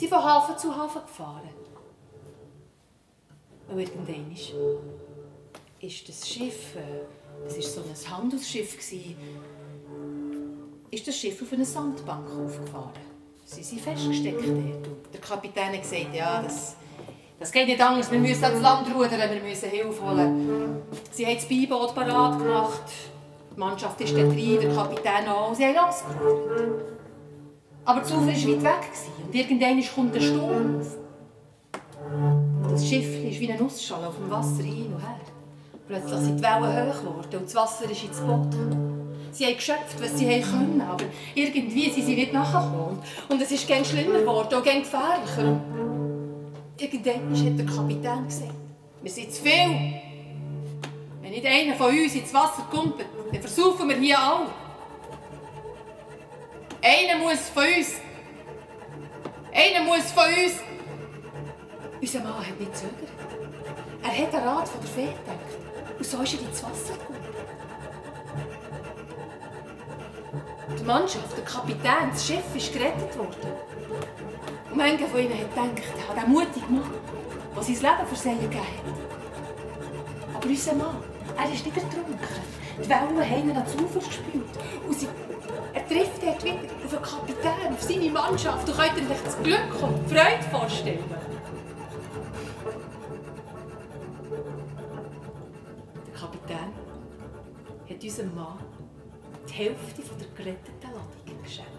Sie 0.00 0.08
von 0.08 0.24
Hafen 0.24 0.56
zu 0.56 0.74
Hafen 0.74 1.02
gefahren. 1.02 1.50
Und 3.68 3.78
irgendwann 3.78 4.34
ist 5.78 6.08
das 6.08 6.26
Schiff, 6.26 6.74
äh, 6.74 7.46
es 7.46 7.56
war 7.56 7.62
so 7.62 7.80
ein 7.82 8.16
Handelsschiff, 8.16 8.78
ist 10.90 11.06
das 11.06 11.14
Schiff 11.14 11.42
auf 11.42 11.52
eine 11.52 11.66
Sandbank 11.66 12.30
aufgefahren. 12.30 12.92
Sie 13.44 13.62
sind 13.62 13.82
festgesteckt 13.82 14.40
dort. 14.40 14.86
Und 14.88 15.12
der 15.12 15.20
Kapitän 15.20 15.74
hat 15.74 15.82
gesagt, 15.82 16.14
ja, 16.14 16.42
das, 16.42 16.76
das 17.38 17.52
geht 17.52 17.66
nicht 17.66 17.82
anders, 17.82 18.10
wir 18.10 18.20
müssen 18.20 18.44
ans 18.44 18.62
Land 18.62 18.88
rudern, 18.94 19.20
wir 19.30 19.42
müssen 19.42 19.68
Hilfe 19.68 20.02
holen. 20.02 20.80
Sie 21.10 21.26
haben 21.26 21.34
das 21.34 21.46
Beiboot 21.46 21.94
parat 21.94 22.38
gemacht, 22.38 22.84
die 23.54 23.60
Mannschaft 23.60 24.00
ist 24.00 24.14
dort 24.14 24.30
rein, 24.30 24.60
der 24.62 24.74
Kapitän 24.74 25.28
auch, 25.28 25.54
sie 25.54 25.66
haben 25.66 25.74
losgerudert. 25.74 26.89
Aber 27.84 28.00
das 28.00 28.12
Ufer 28.12 28.26
war 28.26 28.34
weit 28.34 28.62
weg 28.62 28.90
und 29.26 29.34
irgendwann 29.34 29.82
kommt 29.94 30.14
ein 30.14 30.22
Sturm. 30.22 30.80
Und 32.62 32.72
das 32.72 32.88
Schiff 32.88 33.24
ist 33.24 33.40
wie 33.40 33.50
eine 33.50 33.62
Nussschale 33.62 34.08
auf 34.08 34.16
dem 34.16 34.30
Wasser 34.30 34.62
hin 34.62 34.92
und 34.94 35.00
her. 35.00 35.16
Plötzlich 35.86 36.20
sind 36.20 36.36
die 36.38 36.42
Wellen 36.42 36.88
hoch 36.88 37.00
geworden 37.00 37.28
und 37.32 37.44
das 37.44 37.54
Wasser 37.54 37.90
ist 37.90 38.04
ins 38.04 38.20
Boot. 38.20 38.48
Sie 39.32 39.46
haben 39.46 39.54
geschöpft, 39.54 40.00
was 40.00 40.18
sie 40.18 40.26
können, 40.40 40.80
aber 40.80 41.04
irgendwie 41.34 41.90
sind 41.90 42.04
sie 42.04 42.14
nicht 42.14 42.32
nachgekommen. 42.32 42.98
Und 43.28 43.42
es 43.42 43.50
ist 43.52 43.66
gern 43.66 43.84
schlimmer 43.84 44.18
geworden 44.18 44.54
und 44.54 44.64
gern 44.64 44.80
gefährlicher. 44.80 45.60
Irgendwann 46.78 47.46
hat 47.46 47.58
der 47.58 47.66
Kapitän 47.66 48.26
gesagt, 48.26 48.54
wir 49.02 49.10
sind 49.10 49.32
zu 49.32 49.42
viel. 49.42 50.00
Wenn 51.22 51.30
nicht 51.30 51.46
einer 51.46 51.74
von 51.74 51.90
uns 51.90 52.14
ins 52.14 52.34
Wasser 52.34 52.66
kommt, 52.70 52.94
dann 53.32 53.40
versaufen 53.40 53.88
wir 53.88 53.96
hier 53.96 54.18
alle. 54.18 54.46
Einer 56.82 57.18
muss 57.18 57.48
von 57.50 57.62
uns. 57.64 58.00
Einer 59.52 59.84
muss 59.84 60.10
von 60.12 60.24
uns. 60.24 60.60
Unser 62.00 62.20
Mann 62.20 62.46
hat 62.46 62.58
nicht 62.58 62.74
zögert. 62.74 63.10
Er 64.02 64.08
hat 64.10 64.32
den 64.32 64.40
Rat 64.40 64.68
von 64.68 64.80
der 64.80 64.90
Fee 64.90 65.12
gedacht. 65.12 65.98
Und 65.98 66.06
so 66.06 66.22
ist 66.22 66.34
er 66.34 66.40
ins 66.40 66.62
Wasser 66.62 66.94
gekommen. 66.94 67.18
Die 70.78 70.84
Mannschaft, 70.84 71.36
der 71.36 71.44
Kapitän, 71.44 72.10
das 72.12 72.26
Schiff 72.26 72.44
ist 72.54 72.72
gerettet 72.72 73.18
worden. 73.18 73.52
Und 74.70 74.76
manche 74.76 75.06
von 75.06 75.20
ihnen 75.20 75.38
hat 75.38 75.50
gedacht, 75.50 75.82
ja, 76.08 76.14
der 76.14 76.26
mutige 76.26 76.66
Mann, 76.72 76.94
der 77.54 77.62
sein 77.62 77.74
Leben 77.74 78.08
für 78.08 78.16
sie 78.16 78.30
gegeben 78.30 78.60
hat. 78.60 80.34
Aber 80.36 80.46
unser 80.46 80.74
Mann, 80.74 81.02
er 81.36 81.52
ist 81.52 81.66
nicht 81.66 81.76
ertrunken. 81.76 82.18
Die 82.82 82.88
Wellen 82.88 83.30
haben 83.30 83.50
ihn 83.50 83.56
ans 83.56 83.74
Ufer 83.74 83.98
gespült. 83.98 84.48
Und 84.88 84.98
sie, 84.98 85.06
er 85.06 85.29
trifft 85.90 86.22
dort 86.22 86.44
wieder 86.44 86.58
auf 86.84 86.90
den 86.90 87.02
Kapitän, 87.02 87.72
auf 87.72 87.82
seine 87.82 88.10
Mannschaft. 88.10 88.68
Du 88.68 88.72
könnt 88.72 89.10
euch 89.10 89.22
das 89.24 89.42
Glück 89.42 89.82
und 89.82 90.08
die 90.08 90.14
Freude 90.14 90.42
vorstellen. 90.50 91.04
Der 96.06 96.14
Kapitän 96.20 96.72
hat 97.88 98.02
unserem 98.02 98.34
Mann 98.36 98.58
die 99.48 99.52
Hälfte 99.52 100.02
der 100.02 100.44
geretteten 100.44 100.80
Ladung 100.82 101.42
geschenkt. 101.42 101.70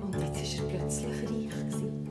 Und 0.00 0.14
jetzt 0.14 0.60
war 0.60 0.70
er 0.70 0.78
plötzlich 0.78 1.22
reich. 1.22 1.50
gewesen. 1.50 2.10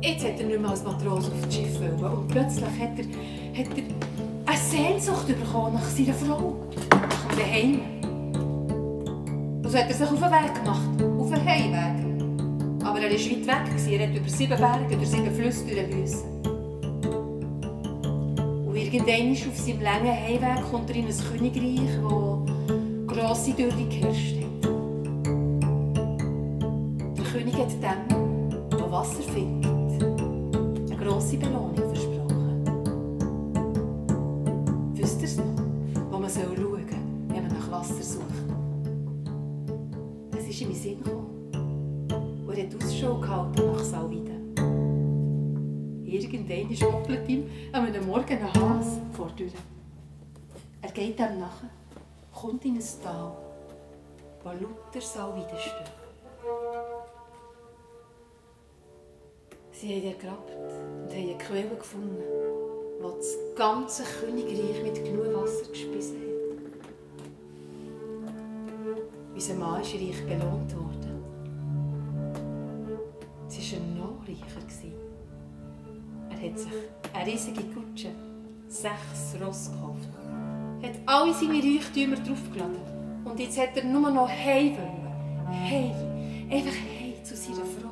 Jetzt 0.00 0.24
hat 0.24 0.38
er 0.38 0.46
nicht 0.46 0.60
mehr 0.60 0.70
als 0.70 0.84
Matros 0.84 1.26
auf 1.26 1.40
das 1.44 1.54
Schiff 1.54 1.80
wollen. 1.80 2.00
Und 2.00 2.28
plötzlich 2.28 2.64
hat 2.64 2.98
er, 2.98 3.58
hat 3.58 3.78
er 3.78 3.95
Sehnsucht 4.70 5.28
bekommen 5.28 5.74
nach 5.74 5.84
seiner 5.84 6.14
Frau, 6.14 6.56
nach 6.90 7.34
dem 7.36 7.52
Heim. 7.52 7.80
Und 9.62 9.70
so 9.70 9.78
hat 9.78 9.88
er 9.88 9.94
sich 9.94 10.10
auf 10.10 10.18
den 10.18 10.30
Weg 10.32 10.54
gemacht, 10.54 11.20
auf 11.20 11.30
den 11.30 11.44
Heimweg. 11.44 12.84
Aber 12.84 13.00
er 13.00 13.10
war 13.10 13.18
weit 13.18 13.46
weg. 13.46 13.90
Er 13.90 14.08
hat 14.08 14.16
über 14.16 14.28
sieben 14.28 14.58
Berge, 14.58 14.96
durch 14.96 15.08
sieben 15.08 15.32
Flüsse 15.32 15.64
müssen. 15.64 16.24
Und 18.66 18.76
irgendwann 18.76 19.32
auf 19.32 19.56
seinem 19.56 19.80
langen 19.82 20.12
Heimweg 20.12 20.70
kommt 20.70 20.90
er 20.90 20.96
in 20.96 21.06
ein 21.06 21.14
Königreich, 21.32 22.02
wo 22.02 22.44
grosse 23.06 23.52
Dürre 23.52 23.84
geherrscht 23.88 24.36
hat. 24.36 24.64
Der 27.16 27.24
König 27.24 27.54
hat 27.54 27.70
dem, 27.70 28.05
wo 54.46 54.52
lauter 54.52 55.00
Salwiden 55.00 55.58
stehen. 55.58 55.90
Sie 59.72 59.88
haben 59.88 60.06
ergrabt 60.06 60.50
und 60.50 61.10
haben 61.10 61.28
eine 61.28 61.36
Quelle 61.36 61.76
gefunden, 61.76 62.22
die 62.98 63.02
das 63.02 63.36
ganze 63.56 64.04
Königreich 64.04 64.82
mit 64.84 65.04
genug 65.04 65.34
Wasser 65.34 65.68
gespissen 65.70 66.20
hat. 66.20 66.26
Unser 69.34 69.54
Mann 69.54 69.82
ist 69.82 69.94
reich 69.94 70.24
belohnt 70.24 70.74
worden. 70.76 71.24
Es 73.48 73.72
war 73.72 73.80
noch 73.80 74.22
reicher. 74.22 74.62
Er 76.30 76.50
hat 76.50 76.58
sich 76.58 76.72
eine 77.12 77.26
riesige 77.26 77.62
Kutsche, 77.74 78.10
sechs 78.68 79.34
Ross 79.42 79.70
gekauft, 79.72 80.08
hat 80.82 80.94
alle 81.06 81.34
seine 81.34 81.54
Reichtümer 81.54 82.16
draufgeladen 82.16 82.95
und 83.26 83.40
jetzt 83.40 83.58
hat 83.58 83.76
er 83.76 83.84
nur 83.84 84.10
noch 84.10 84.28
heim 84.28 84.76
wollen. 84.76 85.68
Heim. 85.68 85.92
Einfach 86.50 86.72
heim 86.72 87.24
zu 87.24 87.34
seiner 87.34 87.66
Frau. 87.66 87.90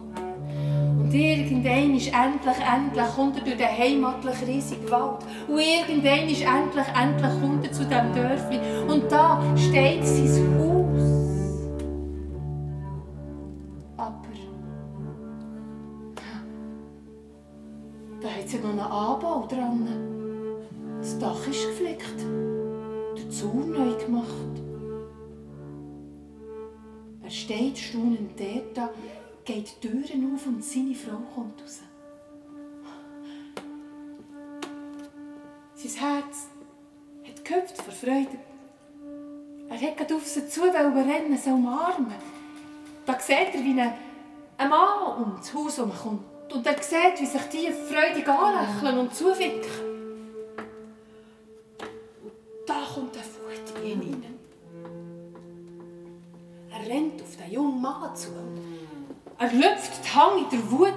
Und 1.00 1.12
irgendwann 1.12 1.96
ist 1.96 2.06
endlich, 2.06 2.56
endlich 2.64 3.14
kommt 3.16 3.36
er 3.36 3.44
durch 3.44 3.56
den 3.56 3.66
heimatlichen 3.66 4.48
riesigen 4.48 4.90
Wald. 4.90 5.24
Und 5.48 5.58
irgendwann 5.58 6.28
ist 6.28 6.42
endlich, 6.42 6.86
endlich 6.96 7.40
kommt 7.40 7.66
er 7.66 7.72
zu 7.72 7.84
diesem 7.84 8.14
Dörfli. 8.14 8.58
Und 8.88 9.10
da 9.10 9.42
steht 9.56 10.06
sein 10.06 10.58
Haus. 10.58 11.02
Aber 13.96 14.22
da 18.20 18.28
hat 18.28 18.48
sie 18.48 18.58
noch 18.58 18.70
einen 18.70 18.80
Anbau 18.80 19.46
dran. 19.48 19.88
Das 21.00 21.18
Dach 21.18 21.46
ist 21.48 21.66
geflickt. 21.68 22.24
Der 23.18 23.30
Zaun 23.30 23.72
neu 23.72 23.94
gemacht. 24.04 24.53
Steht 27.44 27.76
staunend 27.78 28.40
dort, 28.40 28.90
geht 29.44 29.76
die 29.82 29.86
Türen 29.86 30.34
auf 30.34 30.46
und 30.46 30.64
seine 30.64 30.94
Frau 30.94 31.18
kommt 31.34 31.60
raus. 31.60 31.80
Sein 35.74 35.92
Herz 35.92 36.48
hat 37.22 37.44
gehüpft 37.44 37.82
vor 37.82 37.92
Freude. 37.92 38.38
Er 39.68 39.78
hat 39.78 39.96
gerade 39.98 40.14
auf 40.14 40.26
sie 40.26 40.48
zu 40.48 40.62
rennen, 40.62 41.36
sie 41.36 41.50
umarmen. 41.50 42.14
Da 43.04 43.20
sieht 43.20 43.52
er, 43.52 43.62
wie 43.62 43.78
ein, 43.78 44.70
Mann 44.70 45.22
um 45.22 45.36
das 45.36 45.52
Haus 45.52 45.76
herumkommt. 45.76 46.24
Und 46.50 46.66
er 46.66 46.82
sieht, 46.82 47.20
wie 47.20 47.26
sich 47.26 47.42
die 47.52 47.70
freudig 47.70 48.26
anlächeln 48.26 49.00
und 49.00 49.14
zuwinken. 49.14 49.70
Und 52.22 52.32
da 52.66 52.86
kommt 52.94 53.14
ein 53.14 53.22
Wut 53.22 53.84
in 53.84 54.02
ihn. 54.02 54.33
Er 56.74 56.86
rennt 56.88 57.22
auf 57.22 57.36
den 57.36 57.52
jungen 57.52 57.80
Mann 57.80 58.16
zu. 58.16 58.30
Er 59.38 59.52
lüpft 59.52 60.04
die 60.04 60.08
Hang 60.08 60.38
in 60.42 60.50
der 60.50 60.70
Wut. 60.70 60.92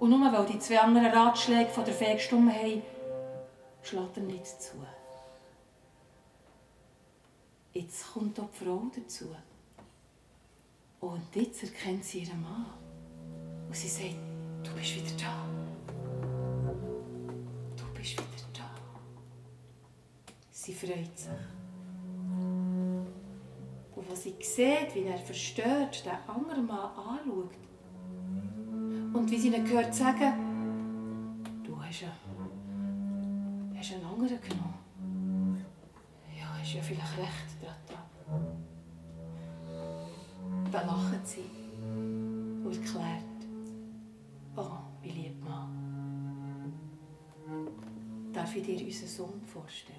Und 0.00 0.10
nur 0.10 0.32
weil 0.32 0.46
die 0.46 0.58
zwei 0.58 0.80
anderen 0.80 1.06
Ratschläge 1.06 1.70
von 1.70 1.84
der 1.84 1.94
Fee 1.94 2.14
gestummen 2.14 2.52
haben, 2.52 2.82
schlägt 3.82 4.16
er 4.16 4.22
nicht 4.24 4.60
zu. 4.60 4.74
Jetzt 7.72 8.12
kommt 8.12 8.38
auch 8.40 8.48
die 8.50 8.64
Frau 8.64 8.82
dazu. 8.94 9.26
Und 11.00 11.34
jetzt 11.34 11.62
erkennt 11.62 12.04
sie 12.04 12.20
ihren 12.20 12.42
Mann. 12.42 12.66
Und 13.68 13.76
sie 13.76 13.88
sagt, 13.88 14.16
du 14.64 14.74
bist 14.74 14.96
wieder 14.96 15.24
da. 15.24 15.46
Du 17.76 17.84
bist 17.94 18.12
wieder 18.12 18.48
da. 18.52 18.70
Sie 20.50 20.74
freut 20.74 21.16
sich. 21.16 21.61
Sie 24.22 24.36
sieht, 24.38 24.94
wie 24.94 25.02
er 25.02 25.18
verstört 25.18 26.06
den 26.06 26.12
anderen 26.32 26.64
Mann 26.64 26.90
anschaut, 26.96 27.56
und 29.14 29.28
wie 29.28 29.36
sie 29.36 29.48
ihn 29.48 29.68
hört 29.68 29.92
sagen, 29.92 31.42
du 31.64 31.76
hast 31.82 32.02
ja, 32.02 32.08
hast 33.76 33.94
einen 33.94 34.04
anderen 34.04 34.38
genommen. 34.40 35.64
Ja, 36.38 36.62
ist 36.62 36.72
ja 36.72 36.82
vielleicht 36.82 37.18
recht, 37.18 37.60
Tata. 37.60 37.98
Dann 40.70 40.86
lacht 40.86 41.26
sie 41.26 41.50
und 42.64 42.76
erklärt, 42.76 43.24
oh, 44.54 44.78
wie 45.02 45.10
lieb 45.10 45.44
Mann. 45.44 46.72
Darf 48.32 48.54
ich 48.54 48.62
dir 48.62 48.86
unseren 48.86 49.08
Sohn 49.08 49.42
vorstellen? 49.42 49.98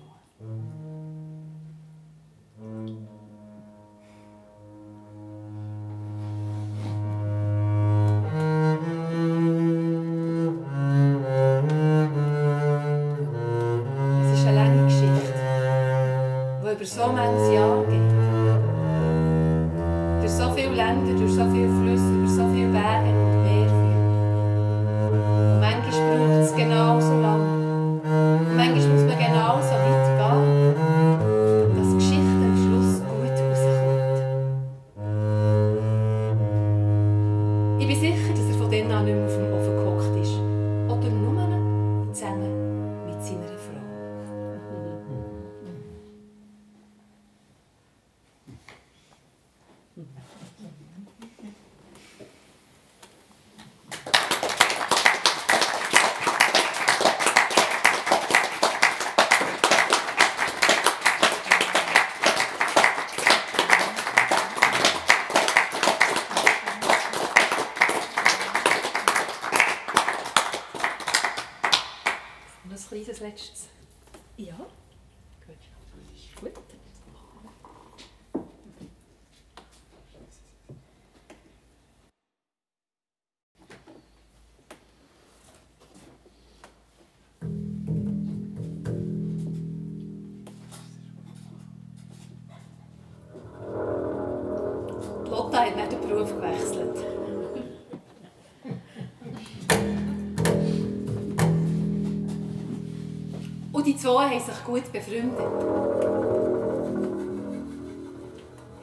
Zwei 104.03 104.27
haben 104.27 104.39
sich 104.39 104.63
gut 104.65 104.91
befreundet. 104.91 105.39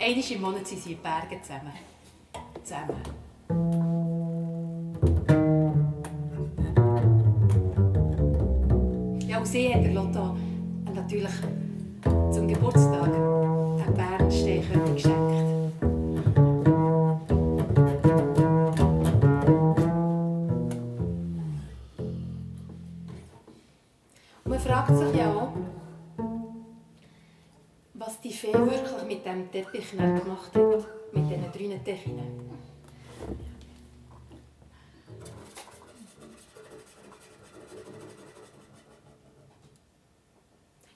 Einmal 0.01 0.33
im 0.33 0.41
Monat 0.41 0.67
sind 0.67 0.83
sie 0.83 0.93
in 0.93 0.97
die 0.97 1.03
Berge 1.03 1.43
zusammen. 1.43 1.73
Zusammen. 2.65 2.97
Ja, 9.29 9.39
und 9.39 9.47
sie 9.47 9.75
hat 9.75 9.85
der 9.85 9.93
Lotta 9.93 10.35
natürlich 10.95 11.33
zum 12.33 12.49
Geburtstag 12.49 13.50
Teppich 29.63 29.91
gemacht 29.91 30.55
hat. 30.55 30.87
Mit 31.13 31.29
diesen 31.29 31.53
drei 31.53 31.79
Teppichen. 31.85 32.51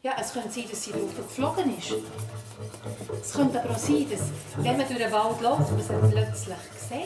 Ja, 0.03 0.13
es 0.21 0.33
könnte 0.35 0.51
sein, 0.51 0.65
dass 0.71 0.85
sie 0.85 0.93
drauf 0.93 1.17
geflogen 1.17 1.79
ist. 1.79 1.95
Es 3.23 3.33
könnte 3.33 3.63
aber 3.63 3.71
auch 3.71 3.79
sein, 3.79 4.07
dass, 4.11 4.31
wenn 4.57 4.77
man 4.77 4.87
durch 4.87 4.99
den 4.99 5.13
Wald 5.13 5.41
läuft, 5.41 5.71
man 5.73 5.81
sie 5.81 5.95
plötzlich 6.11 6.57
sieht. 6.77 7.05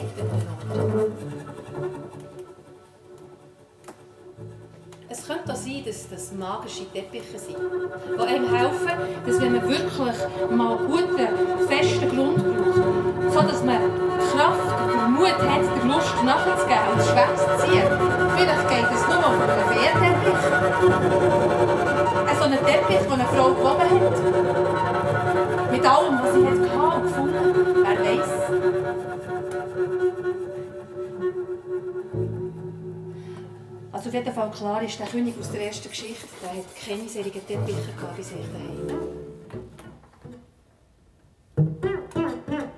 Könnte 5.29 5.53
auch 5.53 5.57
sein, 5.57 5.85
dass 5.85 6.09
das 6.09 6.33
magische 6.33 6.91
Teppiche 6.91 7.39
sind, 7.39 7.59
die 7.59 8.23
einem 8.23 8.49
helfen, 8.49 8.93
dass 9.27 9.39
wenn 9.43 9.53
man 9.53 9.69
wirklich 9.69 10.17
mal 10.51 10.77
guten, 10.79 11.29
festen 11.69 12.09
Grund 12.09 12.37
braucht, 12.39 13.35
so 13.35 13.41
dass 13.43 13.63
man 13.63 13.77
die 13.77 14.25
Kraft 14.33 14.81
und 14.81 14.89
den 14.91 15.13
Mut 15.13 15.29
hat, 15.29 15.65
der 15.77 15.85
Lust 15.85 16.25
nachzugeben 16.25 16.89
und 16.91 16.99
das 16.99 17.09
Schwert 17.11 17.37
zu 17.37 17.45
ziehen. 17.61 17.89
Vielleicht 18.37 18.69
geht 18.71 18.91
es 18.95 19.03
nur 19.07 19.19
auf 19.19 19.37
einen 19.37 19.65
Feenteppich. 19.69 20.43
So 22.39 22.45
einen 22.45 22.63
Teppich, 22.65 23.03
den 23.05 23.13
eine 23.13 23.27
Frau 23.27 23.49
gewonnen 23.53 23.91
hat. 24.01 24.17
Mit 25.71 25.85
allem, 25.85 26.15
was 26.23 26.33
sie 26.33 26.47
hatte 26.47 26.88
auf 34.09 34.15
jeden 34.15 34.33
Fall 34.33 34.51
klar 34.51 34.83
ist, 34.83 34.99
der 34.99 35.07
König 35.07 35.35
aus 35.39 35.53
der 35.53 35.67
ersten 35.67 35.91
Geschichte, 35.91 36.27
der 36.43 36.51
hat 36.51 36.65
keine 36.75 37.07
solchen 37.07 37.47
Teppiche 37.47 37.93
gehabt 37.95 38.17
bei 38.17 38.23
sich 38.23 38.37
daheim. 38.53 38.87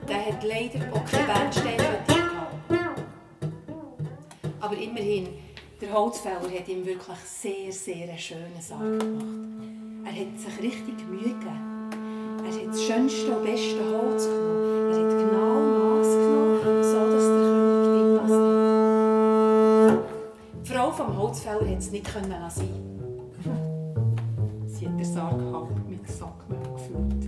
Der 0.08 0.26
hat 0.26 0.42
leider 0.42 0.92
auch 0.92 1.04
keine 1.04 1.26
Bernsteinfötter 1.26 2.14
gehabt. 2.68 3.02
Aber 4.60 4.76
immerhin, 4.76 5.28
der 5.80 5.92
Holzfäller 5.92 6.50
hat 6.52 6.68
ihm 6.68 6.84
wirklich 6.84 7.18
sehr, 7.24 7.72
sehr 7.72 8.08
einen 8.08 8.18
schönen 8.18 8.60
Sarg 8.60 8.98
gemacht. 8.98 9.24
Er 10.04 10.12
hat 10.12 10.38
sich 10.38 10.62
richtig 10.62 11.06
Mühe 11.08 11.22
gegeben. 11.22 11.90
Er 12.44 12.52
hat 12.52 12.66
das 12.74 12.82
schönste 12.82 13.36
und 13.36 13.44
beste 13.44 13.78
Holz 13.78 14.24
genommen. 14.24 14.92
Er 14.92 14.98
hat 14.98 15.10
genau 15.30 15.49
vom 21.04 21.16
Holzfäller 21.16 21.64
hätte 21.64 21.78
es 21.78 21.90
nicht 21.90 22.06
sein 22.06 22.22
können. 22.22 22.34
Sie 24.66 24.86
hat 24.86 24.98
den 24.98 25.04
Sarg 25.04 25.40
halb 25.52 25.88
mit 25.88 26.06
Sackmehl 26.08 26.58
gefüllt. 26.74 27.24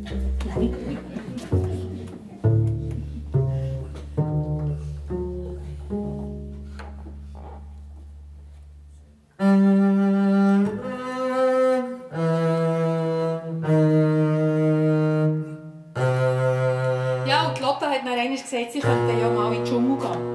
Ja, 17.27 17.49
und 17.49 17.61
Lotta 17.61 17.87
hat 17.87 18.05
mir 18.05 18.11
einmal 18.11 18.29
gesagt, 18.31 18.73
sie 18.73 18.81
könnte 18.81 19.13
ja 19.19 19.31
mal 19.31 19.55
in 19.55 19.65
die 19.65 19.71
Dschungel 19.71 19.99
gehen. 19.99 20.32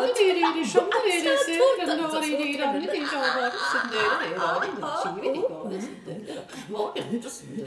하늘이 0.00 0.66
정말이래 0.66 1.36
세간도리 1.36 2.28
이런 2.52 3.06
정말 3.10 3.52
신들이 3.52 4.34
어디 4.34 4.66
지휘리고 5.20 5.70
했을 5.70 6.04
때 6.04 6.46
뭐면 6.68 7.20
좋습니다. 7.20 7.66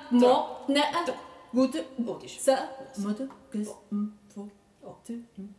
måne 0.11 0.81
gode 1.53 1.83
sa 2.39 2.57
måtte 2.97 3.29
gæsten 3.51 4.13
få 4.33 4.49
til 5.05 5.25
en 5.37 5.55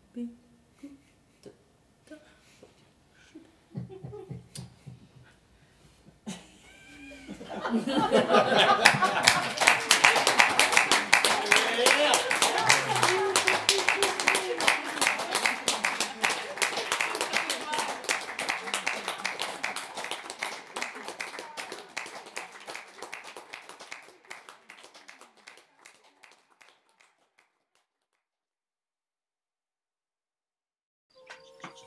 Yeah. 7.75 8.13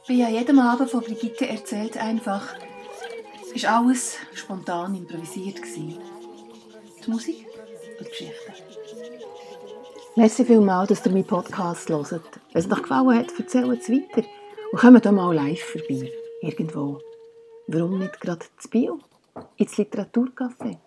Wie 0.08 0.24
an 0.24 0.34
jedem 0.34 0.60
Abend 0.60 0.92
von 0.92 1.02
Brigitte 1.02 1.48
erzählt 1.48 1.98
einfach, 1.98 2.54
war 3.64 3.78
alles 3.78 4.18
spontan 4.36 4.94
improvisiert. 4.94 5.60
Die 5.66 7.10
Musik 7.10 7.48
und 7.98 8.06
die 8.06 8.10
Geschichten. 8.12 8.54
Merci 10.16 10.46
vielmals, 10.46 10.90
dass 10.90 11.06
ihr 11.08 11.12
meinen 11.12 11.26
Podcast 11.26 11.90
hört. 11.90 12.12
Wenn 12.12 12.22
es 12.54 12.72
euch 12.72 12.82
gefallen 12.84 13.18
hat, 13.18 13.40
erzählt 13.40 13.82
es 13.82 13.90
weiter 13.90 14.28
und 14.72 14.80
kommt 14.80 15.08
auch 15.08 15.12
mal 15.12 15.34
live 15.34 15.64
vorbei. 15.64 16.12
Irgendwo. 16.42 17.02
Warum 17.66 17.98
nicht 17.98 18.22
gerade 18.22 18.46
zu 18.60 18.70
Bio? 18.70 19.00
Ins 19.58 19.76
Literaturcafé. 19.78 20.78